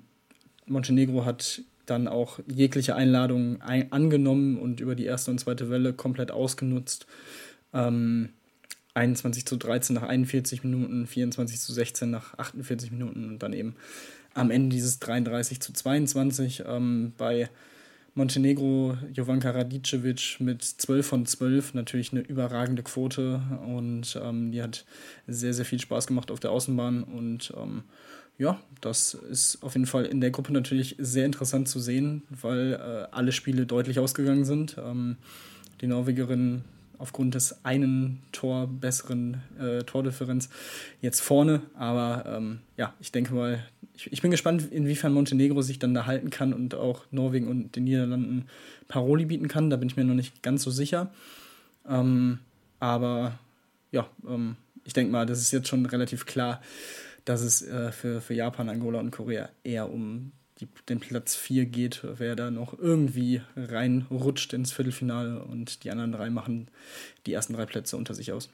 [0.66, 5.92] Montenegro hat dann auch jegliche Einladungen ein angenommen und über die erste und zweite Welle
[5.92, 7.06] komplett ausgenutzt.
[7.72, 8.30] Ähm,
[8.94, 13.76] 21 zu 13 nach 41 Minuten, 24 zu 16 nach 48 Minuten und dann eben
[14.34, 17.48] am Ende dieses 33 zu 22 ähm, bei
[18.14, 24.84] Montenegro, Jovanka Radicevic mit 12 von 12, natürlich eine überragende Quote und ähm, die hat
[25.26, 27.84] sehr, sehr viel Spaß gemacht auf der Außenbahn und ähm,
[28.38, 32.74] ja, das ist auf jeden Fall in der Gruppe natürlich sehr interessant zu sehen, weil
[32.74, 34.76] äh, alle Spiele deutlich ausgegangen sind.
[34.78, 35.16] Ähm,
[35.80, 36.62] die Norwegerin
[36.98, 40.48] aufgrund des einen Tor besseren äh, Tordifferenz
[41.00, 41.62] jetzt vorne.
[41.76, 43.64] Aber ähm, ja, ich denke mal,
[43.98, 47.74] ich, ich, bin gespannt, inwiefern Montenegro sich dann da halten kann und auch Norwegen und
[47.74, 48.46] den Niederlanden
[48.86, 49.70] Paroli bieten kann.
[49.70, 51.12] Da bin ich mir noch nicht ganz so sicher.
[51.86, 52.38] Ähm,
[52.78, 53.38] aber
[53.90, 56.62] ja, ähm, ich denke mal, das ist jetzt schon relativ klar,
[57.24, 60.30] dass es äh, für, für Japan, Angola und Korea eher um
[60.60, 66.12] die, den Platz 4 geht, wer da noch irgendwie reinrutscht ins Viertelfinale und die anderen
[66.12, 66.68] drei machen
[67.26, 68.48] die ersten drei Plätze unter sich aus.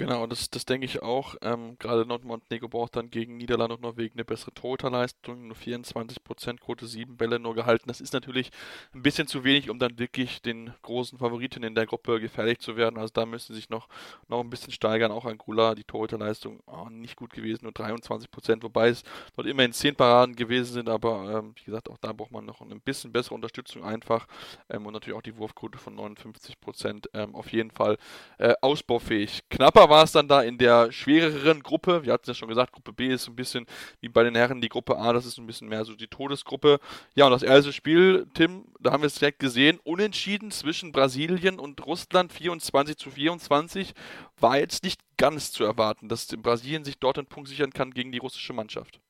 [0.00, 1.34] Genau, das, das denke ich auch.
[1.42, 5.48] Ähm, gerade Nordmontenegro braucht dann gegen Niederlande und Norwegen eine bessere Torhüterleistung.
[5.48, 7.84] Nur 24% Quote, 7 Bälle nur gehalten.
[7.86, 8.50] Das ist natürlich
[8.94, 12.78] ein bisschen zu wenig, um dann wirklich den großen Favoriten in der Gruppe gefährlich zu
[12.78, 12.98] werden.
[12.98, 13.88] Also da müssen sich noch,
[14.26, 15.12] noch ein bisschen steigern.
[15.12, 19.02] Auch Angola, die Torhüterleistung oh, nicht gut gewesen, nur 23%, wobei es
[19.36, 20.88] dort immerhin 10 Paraden gewesen sind.
[20.88, 24.26] Aber ähm, wie gesagt, auch da braucht man noch ein bisschen bessere Unterstützung einfach.
[24.70, 27.98] Ähm, und natürlich auch die Wurfquote von 59% ähm, auf jeden Fall
[28.38, 29.42] äh, ausbaufähig.
[29.50, 32.04] Knapper war es dann da in der schwereren Gruppe.
[32.04, 33.66] Wir hatten es ja schon gesagt, Gruppe B ist ein bisschen
[34.00, 36.80] wie bei den Herren die Gruppe A, das ist ein bisschen mehr so die Todesgruppe.
[37.14, 41.58] Ja, und das erste Spiel, Tim, da haben wir es direkt gesehen, unentschieden zwischen Brasilien
[41.58, 43.92] und Russland, 24 zu 24,
[44.38, 48.12] war jetzt nicht ganz zu erwarten, dass Brasilien sich dort einen Punkt sichern kann gegen
[48.12, 49.00] die russische Mannschaft.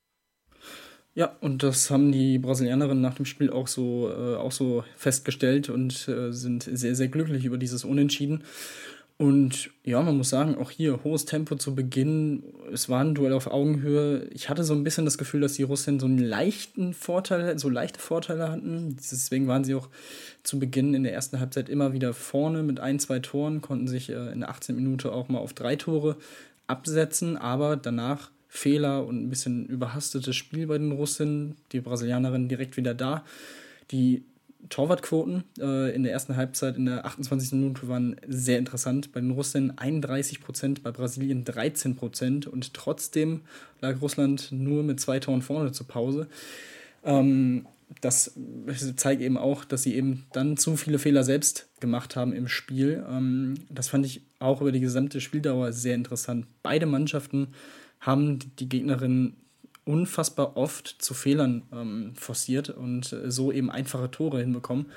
[1.13, 5.69] Ja, und das haben die Brasilianerinnen nach dem Spiel auch so, äh, auch so festgestellt
[5.69, 8.43] und äh, sind sehr, sehr glücklich über dieses Unentschieden.
[9.21, 12.41] Und ja, man muss sagen, auch hier hohes Tempo zu Beginn.
[12.73, 14.27] Es war ein Duell auf Augenhöhe.
[14.33, 17.69] Ich hatte so ein bisschen das Gefühl, dass die Russen so einen leichten Vorteil, so
[17.69, 18.97] leichte Vorteile hatten.
[18.97, 19.89] Deswegen waren sie auch
[20.41, 24.09] zu Beginn in der ersten Halbzeit immer wieder vorne mit ein, zwei Toren, konnten sich
[24.09, 26.17] äh, in der 18 Minute auch mal auf drei Tore
[26.65, 31.57] absetzen, aber danach Fehler und ein bisschen überhastetes Spiel bei den Russen.
[31.73, 33.23] Die Brasilianerinnen direkt wieder da.
[33.91, 34.23] Die
[34.69, 37.53] Torwartquoten äh, in der ersten Halbzeit in der 28.
[37.53, 39.11] Minute waren sehr interessant.
[39.11, 43.41] Bei den Russen 31 Prozent, bei Brasilien 13 Prozent und trotzdem
[43.81, 46.27] lag Russland nur mit zwei Toren vorne zur Pause.
[47.03, 47.65] Ähm,
[47.99, 48.39] das
[48.95, 53.03] zeigt eben auch, dass sie eben dann zu viele Fehler selbst gemacht haben im Spiel.
[53.09, 56.45] Ähm, das fand ich auch über die gesamte Spieldauer sehr interessant.
[56.63, 57.49] Beide Mannschaften
[57.99, 59.33] haben die Gegnerin
[59.85, 64.87] unfassbar oft zu Fehlern ähm, forciert und äh, so eben einfache Tore hinbekommen.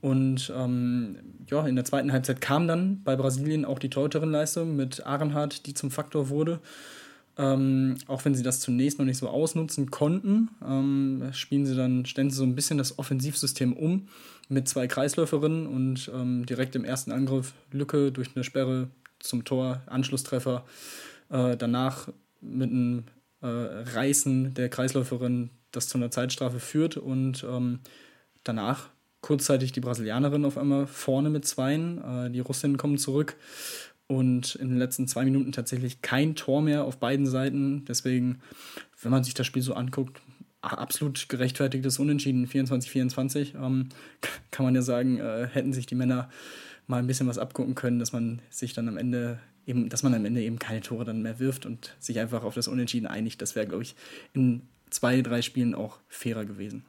[0.00, 1.16] Und ähm,
[1.50, 5.72] ja, in der zweiten Halbzeit kam dann bei Brasilien auch die Torhüterin-Leistung mit Arenhardt, die
[5.72, 6.60] zum Faktor wurde.
[7.36, 12.06] Ähm, auch wenn sie das zunächst noch nicht so ausnutzen konnten, ähm, spielen sie dann,
[12.06, 14.08] stellen sie so ein bisschen das Offensivsystem um
[14.48, 19.82] mit zwei Kreisläuferinnen und ähm, direkt im ersten Angriff Lücke durch eine Sperre zum Tor,
[19.86, 20.64] Anschlusstreffer.
[21.30, 22.08] Äh, danach
[22.40, 23.04] mit einem
[23.44, 27.80] äh, Reißen der Kreisläuferin, das zu einer Zeitstrafe führt und ähm,
[28.42, 28.88] danach
[29.20, 32.02] kurzzeitig die Brasilianerin auf einmal vorne mit Zweien.
[32.02, 33.36] Äh, die Russinnen kommen zurück
[34.06, 37.84] und in den letzten zwei Minuten tatsächlich kein Tor mehr auf beiden Seiten.
[37.86, 38.40] Deswegen,
[39.02, 40.20] wenn man sich das Spiel so anguckt,
[40.60, 43.54] absolut gerechtfertigtes Unentschieden 24-24.
[43.56, 43.88] Ähm,
[44.50, 46.30] kann man ja sagen, äh, hätten sich die Männer
[46.86, 50.14] mal ein bisschen was abgucken können, dass man sich dann am Ende eben, dass man
[50.14, 53.40] am Ende eben keine Tore dann mehr wirft und sich einfach auf das Unentschieden einigt.
[53.42, 53.94] Das wäre, glaube ich,
[54.32, 56.84] in zwei, drei Spielen auch fairer gewesen.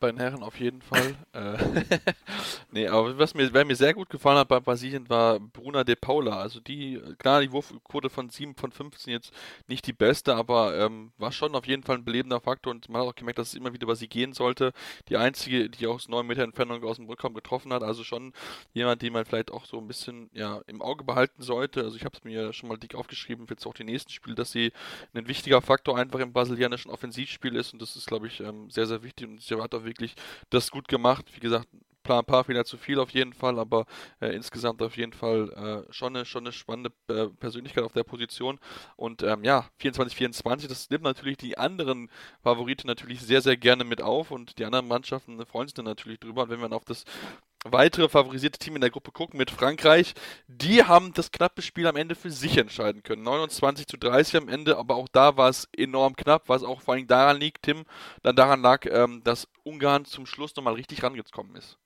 [0.00, 1.16] Bei den Herren auf jeden Fall.
[1.32, 1.56] äh,
[2.70, 5.96] nee, aber was mir, wer mir sehr gut gefallen hat bei Brasilien war Bruna de
[5.96, 6.38] Paula.
[6.38, 9.32] Also die, klar, die Wurfquote von 7 von 15 jetzt
[9.66, 13.02] nicht die beste, aber ähm, war schon auf jeden Fall ein belebender Faktor und man
[13.02, 14.72] hat auch gemerkt, dass es immer wieder über sie gehen sollte.
[15.08, 18.32] Die einzige, die aus 9 Meter Entfernung aus dem Rückraum getroffen hat, also schon
[18.74, 21.82] jemand, den man vielleicht auch so ein bisschen ja, im Auge behalten sollte.
[21.82, 24.52] Also ich habe es mir schon mal dick aufgeschrieben, jetzt auch die nächsten Spiele, dass
[24.52, 24.70] sie
[25.12, 28.86] ein wichtiger Faktor einfach im brasilianischen Offensivspiel ist und das ist, glaube ich, ähm, sehr,
[28.86, 30.14] sehr wichtig und sie hat auch wirklich
[30.50, 31.26] das gut gemacht.
[31.34, 31.68] Wie gesagt,
[32.16, 33.86] ein paar Fehler zu viel auf jeden Fall, aber
[34.20, 38.04] äh, insgesamt auf jeden Fall äh, schon, eine, schon eine spannende äh, Persönlichkeit auf der
[38.04, 38.58] Position.
[38.96, 42.10] Und ähm, ja, 24-24, das nimmt natürlich die anderen
[42.42, 46.20] Favoriten natürlich sehr, sehr gerne mit auf und die anderen Mannschaften freuen sich dann natürlich
[46.20, 46.44] drüber.
[46.44, 47.04] Und wenn dann auf das
[47.64, 50.14] weitere favorisierte Team in der Gruppe gucken mit Frankreich,
[50.46, 53.22] die haben das knappe Spiel am Ende für sich entscheiden können.
[53.22, 56.94] 29 zu 30 am Ende, aber auch da war es enorm knapp, was auch vor
[56.94, 57.84] allem daran liegt, Tim,
[58.22, 61.78] dann daran lag, ähm, dass Ungarn zum Schluss nochmal richtig rangekommen ist.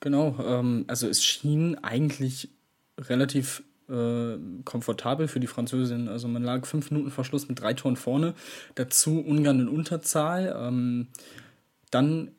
[0.00, 2.50] Genau, ähm, also es schien eigentlich
[2.98, 6.08] relativ äh, komfortabel für die Französin.
[6.08, 8.34] Also man lag fünf Minuten vor Schluss mit drei Toren vorne,
[8.74, 10.54] dazu Ungarn in Unterzahl.
[10.56, 11.08] Ähm,
[11.90, 12.32] dann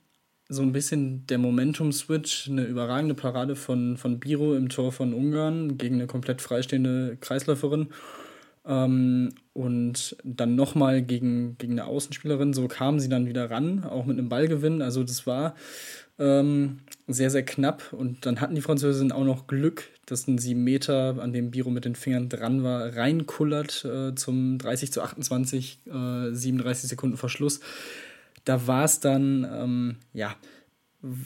[0.49, 5.77] so ein bisschen der Momentum-Switch, eine überragende Parade von, von Biro im Tor von Ungarn
[5.77, 7.89] gegen eine komplett freistehende Kreisläuferin.
[8.65, 12.53] Ähm, und dann nochmal gegen, gegen eine Außenspielerin.
[12.53, 14.81] So kam sie dann wieder ran, auch mit einem Ballgewinn.
[14.81, 15.53] Also das war
[16.17, 17.93] ähm, sehr, sehr knapp.
[17.93, 21.69] Und dann hatten die Französinnen auch noch Glück, dass ein 7 Meter, an dem Biro
[21.69, 27.59] mit den Fingern dran war, reinkullert äh, zum 30 zu 28, äh, 37 Sekunden Verschluss
[28.49, 30.35] da war es dann, ähm, ja,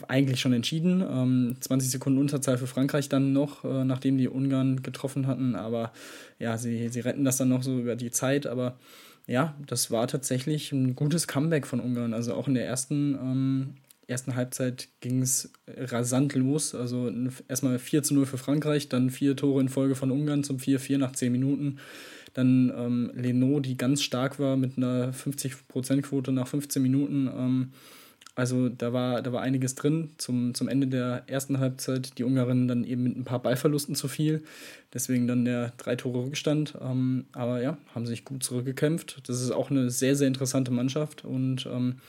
[0.06, 1.00] eigentlich schon entschieden.
[1.00, 5.56] Ähm, 20 Sekunden Unterzahl für Frankreich dann noch, äh, nachdem die Ungarn getroffen hatten.
[5.56, 5.92] Aber
[6.38, 8.46] ja, sie, sie retten das dann noch so über die Zeit.
[8.46, 8.78] Aber
[9.26, 12.12] ja, das war tatsächlich ein gutes Comeback von Ungarn.
[12.12, 13.74] Also auch in der ersten, ähm,
[14.06, 16.74] ersten Halbzeit ging es rasant los.
[16.74, 17.10] Also
[17.48, 20.98] erstmal 4 zu 0 für Frankreich, dann vier Tore in Folge von Ungarn zum 4-4
[20.98, 21.78] nach 10 Minuten.
[22.34, 27.28] Dann ähm, Leno, die ganz stark war mit einer 50%-Quote nach 15 Minuten.
[27.28, 27.68] Ähm,
[28.36, 30.10] also da war, da war einiges drin.
[30.18, 34.08] Zum, zum Ende der ersten Halbzeit die Ungarinnen dann eben mit ein paar Ballverlusten zu
[34.08, 34.42] viel.
[34.92, 36.76] Deswegen dann der drei Tore Rückstand.
[36.80, 39.22] Ähm, aber ja, haben sich gut zurückgekämpft.
[39.28, 42.00] Das ist auch eine sehr, sehr interessante Mannschaft und ähm,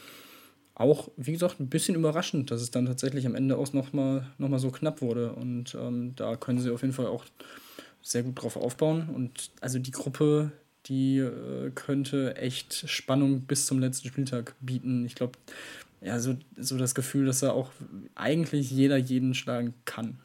[0.73, 4.49] auch, wie gesagt, ein bisschen überraschend, dass es dann tatsächlich am Ende auch nochmal noch
[4.49, 5.31] mal so knapp wurde.
[5.31, 7.23] Und ähm, da können sie auf jeden Fall auch
[8.05, 9.09] sehr gut drauf aufbauen.
[9.09, 10.51] Und also die Gruppe,
[10.85, 15.05] die äh, könnte echt Spannung bis zum letzten Spieltag bieten.
[15.05, 15.33] Ich glaube,
[16.01, 17.71] ja, so, so das Gefühl, dass da auch
[18.13, 20.19] eigentlich jeder jeden schlagen kann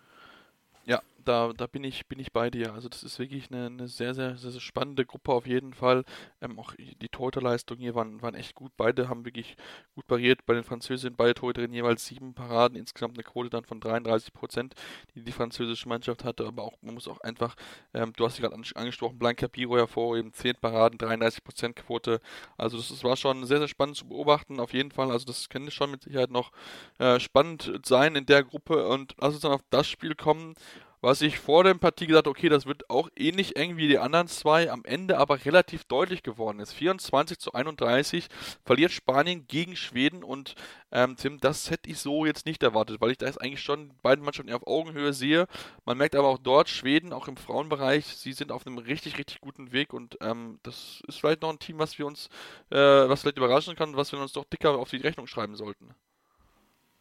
[1.30, 2.72] da, da bin ich, bin ich bei dir.
[2.74, 6.04] Also das ist wirklich eine, eine sehr, sehr, sehr, sehr, spannende Gruppe auf jeden Fall.
[6.40, 8.72] Ähm, auch die Torhüterleistungen hier waren, waren echt gut.
[8.76, 9.56] Beide haben wirklich
[9.94, 10.44] gut pariert.
[10.44, 14.74] Bei den Französinnen beide Torhüterinnen jeweils sieben Paraden, insgesamt eine Quote dann von 33 Prozent,
[15.14, 16.46] die die französische Mannschaft hatte.
[16.46, 17.54] Aber auch, man muss auch einfach,
[17.94, 22.20] ähm, du hast sie gerade angesprochen, Blanca Piro hervorheben, 10 Paraden, 33 Prozent Quote.
[22.56, 25.12] Also das, das, war schon sehr, sehr spannend zu beobachten, auf jeden Fall.
[25.12, 26.50] Also das könnte schon mit Sicherheit noch
[26.98, 28.88] äh, spannend sein in der Gruppe.
[28.88, 30.54] Und lass uns dann auf das Spiel kommen,
[31.00, 33.98] was ich vor der Partie gesagt habe, okay, das wird auch ähnlich eng wie die
[33.98, 36.72] anderen zwei, am Ende aber relativ deutlich geworden ist.
[36.72, 38.28] 24 zu 31
[38.64, 40.54] verliert Spanien gegen Schweden und
[40.92, 43.92] ähm, Tim, das hätte ich so jetzt nicht erwartet, weil ich da jetzt eigentlich schon
[44.02, 45.46] beiden Mannschaften auf Augenhöhe sehe.
[45.84, 49.40] Man merkt aber auch dort, Schweden, auch im Frauenbereich, sie sind auf einem richtig, richtig
[49.40, 52.28] guten Weg und ähm, das ist vielleicht noch ein Team, was wir uns,
[52.70, 55.94] äh, was vielleicht überraschen kann, was wir uns doch dicker auf die Rechnung schreiben sollten.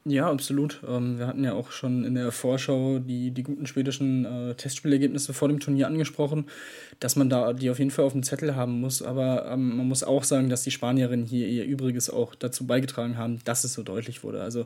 [0.05, 0.81] Ja, absolut.
[0.87, 5.33] Ähm, wir hatten ja auch schon in der Vorschau die, die guten schwedischen äh, Testspielergebnisse
[5.33, 6.45] vor dem Turnier angesprochen,
[7.01, 9.01] dass man da die auf jeden Fall auf dem Zettel haben muss.
[9.01, 13.17] Aber ähm, man muss auch sagen, dass die Spanierinnen hier ihr Übriges auch dazu beigetragen
[13.17, 14.41] haben, dass es so deutlich wurde.
[14.41, 14.65] Also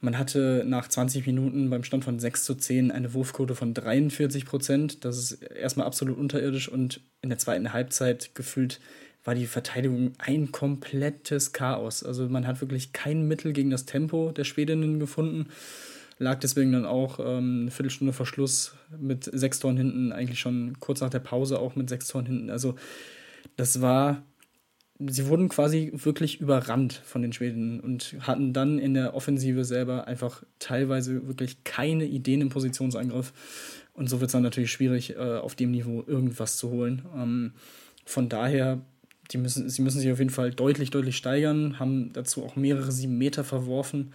[0.00, 4.46] man hatte nach 20 Minuten beim Stand von 6 zu 10 eine Wurfquote von 43
[4.46, 5.04] Prozent.
[5.04, 8.80] Das ist erstmal absolut unterirdisch und in der zweiten Halbzeit gefühlt
[9.26, 12.04] war die Verteidigung ein komplettes Chaos.
[12.04, 15.48] Also man hat wirklich kein Mittel gegen das Tempo der Schwedinnen gefunden.
[16.18, 21.00] Lag deswegen dann auch ähm, eine Viertelstunde Verschluss mit sechs Toren hinten, eigentlich schon kurz
[21.00, 22.50] nach der Pause auch mit sechs Toren hinten.
[22.50, 22.76] Also
[23.56, 24.22] das war,
[24.98, 30.06] sie wurden quasi wirklich überrannt von den Schweden und hatten dann in der Offensive selber
[30.06, 33.32] einfach teilweise wirklich keine Ideen im Positionsangriff.
[33.92, 37.02] Und so wird es dann natürlich schwierig, äh, auf dem Niveau irgendwas zu holen.
[37.14, 37.52] Ähm,
[38.04, 38.80] von daher
[39.30, 42.92] die müssen, sie müssen sich auf jeden Fall deutlich, deutlich steigern, haben dazu auch mehrere
[42.92, 44.12] sieben Meter verworfen.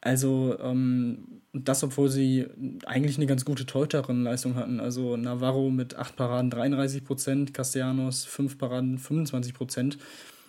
[0.00, 2.46] Also ähm, das, obwohl sie
[2.86, 4.80] eigentlich eine ganz gute Torhüterin-Leistung hatten.
[4.80, 9.98] Also Navarro mit 8 Paraden 33 Prozent, Castellanos 5 Paraden 25 Prozent.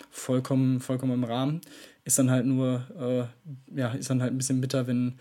[0.10, 1.62] Vollkommen, vollkommen im Rahmen.
[2.04, 5.16] Ist dann halt nur, äh, ja, ist dann halt ein bisschen bitter, wenn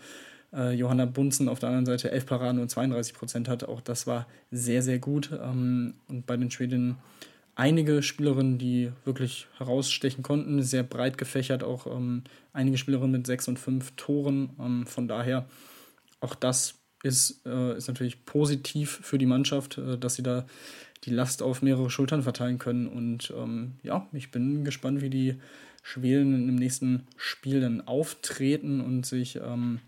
[0.53, 3.63] äh, Johanna Bunzen auf der anderen Seite 11 Paraden und 32 Prozent hat.
[3.63, 5.31] Auch das war sehr, sehr gut.
[5.31, 6.97] Ähm, und bei den Schwedinnen
[7.61, 13.47] einige Spielerinnen, die wirklich herausstechen konnten, sehr breit gefächert, auch ähm, einige Spielerinnen mit sechs
[13.47, 14.49] und fünf Toren.
[14.59, 15.45] Ähm, von daher,
[16.21, 20.47] auch das ist, äh, ist natürlich positiv für die Mannschaft, äh, dass sie da
[21.03, 22.87] die Last auf mehrere Schultern verteilen können.
[22.87, 25.35] Und ähm, ja, ich bin gespannt, wie die
[25.83, 29.81] Schweden im nächsten Spiel dann auftreten und sich, ähm,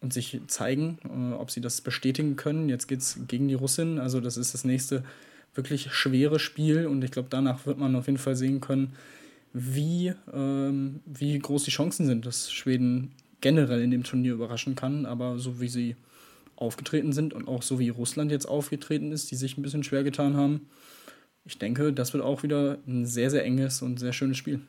[0.00, 2.68] und sich zeigen, äh, ob sie das bestätigen können.
[2.68, 5.02] Jetzt geht es gegen die Russin, also das ist das nächste
[5.56, 8.92] wirklich schwere Spiel und ich glaube, danach wird man auf jeden Fall sehen können,
[9.52, 15.06] wie, ähm, wie groß die Chancen sind, dass Schweden generell in dem Turnier überraschen kann.
[15.06, 15.96] Aber so wie sie
[16.56, 20.04] aufgetreten sind und auch so wie Russland jetzt aufgetreten ist, die sich ein bisschen schwer
[20.04, 20.68] getan haben,
[21.44, 24.60] ich denke, das wird auch wieder ein sehr, sehr enges und sehr schönes Spiel.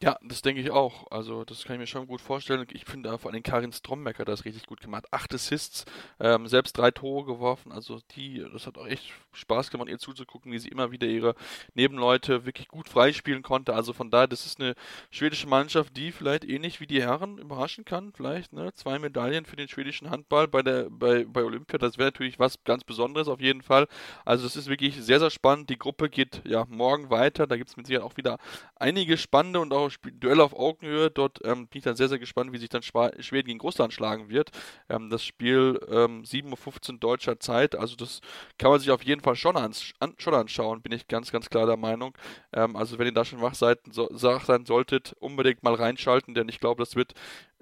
[0.00, 1.10] Ja, das denke ich auch.
[1.10, 2.64] Also, das kann ich mir schon gut vorstellen.
[2.70, 5.06] Ich finde vor allem Karin Strombecker das richtig gut gemacht.
[5.10, 5.86] Acht Assists,
[6.20, 7.72] ähm, selbst drei Tore geworfen.
[7.72, 11.34] Also, die, das hat auch echt Spaß gemacht, ihr zuzugucken, wie sie immer wieder ihre
[11.74, 13.74] Nebenleute wirklich gut freispielen konnte.
[13.74, 14.76] Also, von daher, das ist eine
[15.10, 18.12] schwedische Mannschaft, die vielleicht ähnlich wie die Herren überraschen kann.
[18.12, 18.72] Vielleicht, ne?
[18.74, 21.76] Zwei Medaillen für den schwedischen Handball bei der, bei, bei Olympia.
[21.76, 23.88] Das wäre natürlich was ganz Besonderes auf jeden Fall.
[24.24, 25.70] Also, das ist wirklich sehr, sehr spannend.
[25.70, 27.48] Die Gruppe geht ja morgen weiter.
[27.48, 28.38] Da gibt es mit Sicherheit auch wieder
[28.76, 31.10] einige spannende und auch Duell auf Augenhöhe.
[31.10, 34.28] Dort ähm, bin ich dann sehr, sehr gespannt, wie sich dann Schweden gegen Russland schlagen
[34.28, 34.50] wird.
[34.88, 37.74] Ähm, das Spiel ähm, 7.15 Uhr deutscher Zeit.
[37.74, 38.20] Also das
[38.58, 41.50] kann man sich auf jeden Fall schon, ans an, schon anschauen, bin ich ganz, ganz
[41.50, 42.16] klar der Meinung.
[42.52, 46.48] Ähm, also wenn ihr da schon wach seid, so, sein solltet, unbedingt mal reinschalten, denn
[46.48, 47.14] ich glaube, das wird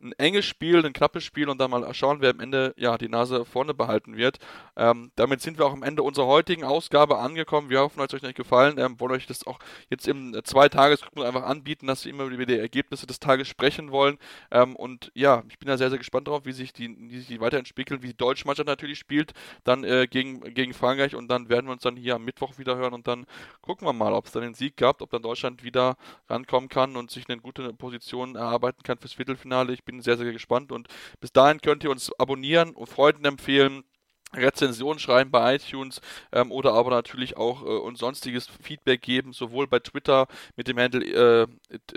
[0.03, 3.09] ein enges Spiel, ein knappes Spiel und dann mal schauen, wer am Ende ja die
[3.09, 4.38] Nase vorne behalten wird.
[4.76, 7.70] Ähm, damit sind wir auch am Ende unserer heutigen Ausgabe angekommen.
[7.70, 8.78] Wir hoffen, es hat euch nicht gefallen.
[8.78, 12.59] Ähm, wollen euch das auch jetzt im Zweitagesrhythmus einfach anbieten, dass wir immer über die
[12.59, 14.18] Ergebnisse des Tages sprechen wollen.
[14.51, 17.28] Ähm, und ja, ich bin da sehr, sehr gespannt darauf, wie sich die, wie sich
[17.28, 19.32] die weiterentwickeln, wie die deutsche Mannschaft natürlich spielt,
[19.64, 22.76] dann äh, gegen, gegen Frankreich und dann werden wir uns dann hier am Mittwoch wieder
[22.76, 23.26] hören und dann
[23.62, 25.97] gucken wir mal, ob es dann den Sieg gab, ob dann Deutschland wieder
[26.28, 29.72] rankommen kann und sich eine gute Position erarbeiten kann fürs Viertelfinale.
[29.72, 30.89] Ich bin sehr, sehr gespannt und
[31.20, 33.84] bis dahin könnt ihr uns abonnieren und Freunden empfehlen.
[34.34, 36.01] Rezension schreiben bei iTunes
[36.32, 40.26] ähm, oder aber natürlich auch äh, uns sonstiges Feedback geben, sowohl bei Twitter
[40.57, 41.47] mit dem Handle äh,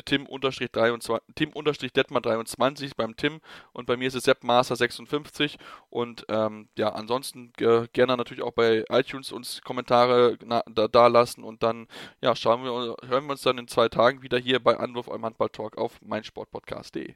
[0.06, 3.40] Tim-Detmar23 beim Tim
[3.74, 5.58] und bei mir ist es SeppMaster56
[5.90, 11.44] und ähm, ja, ansonsten äh, gerne natürlich auch bei iTunes uns Kommentare da, da, lassen
[11.44, 11.88] und dann
[12.22, 15.26] ja, schauen wir, hören wir uns dann in zwei Tagen wieder hier bei Anwurf eurem
[15.26, 17.16] Handball-Talk auf meinsportpodcast.de.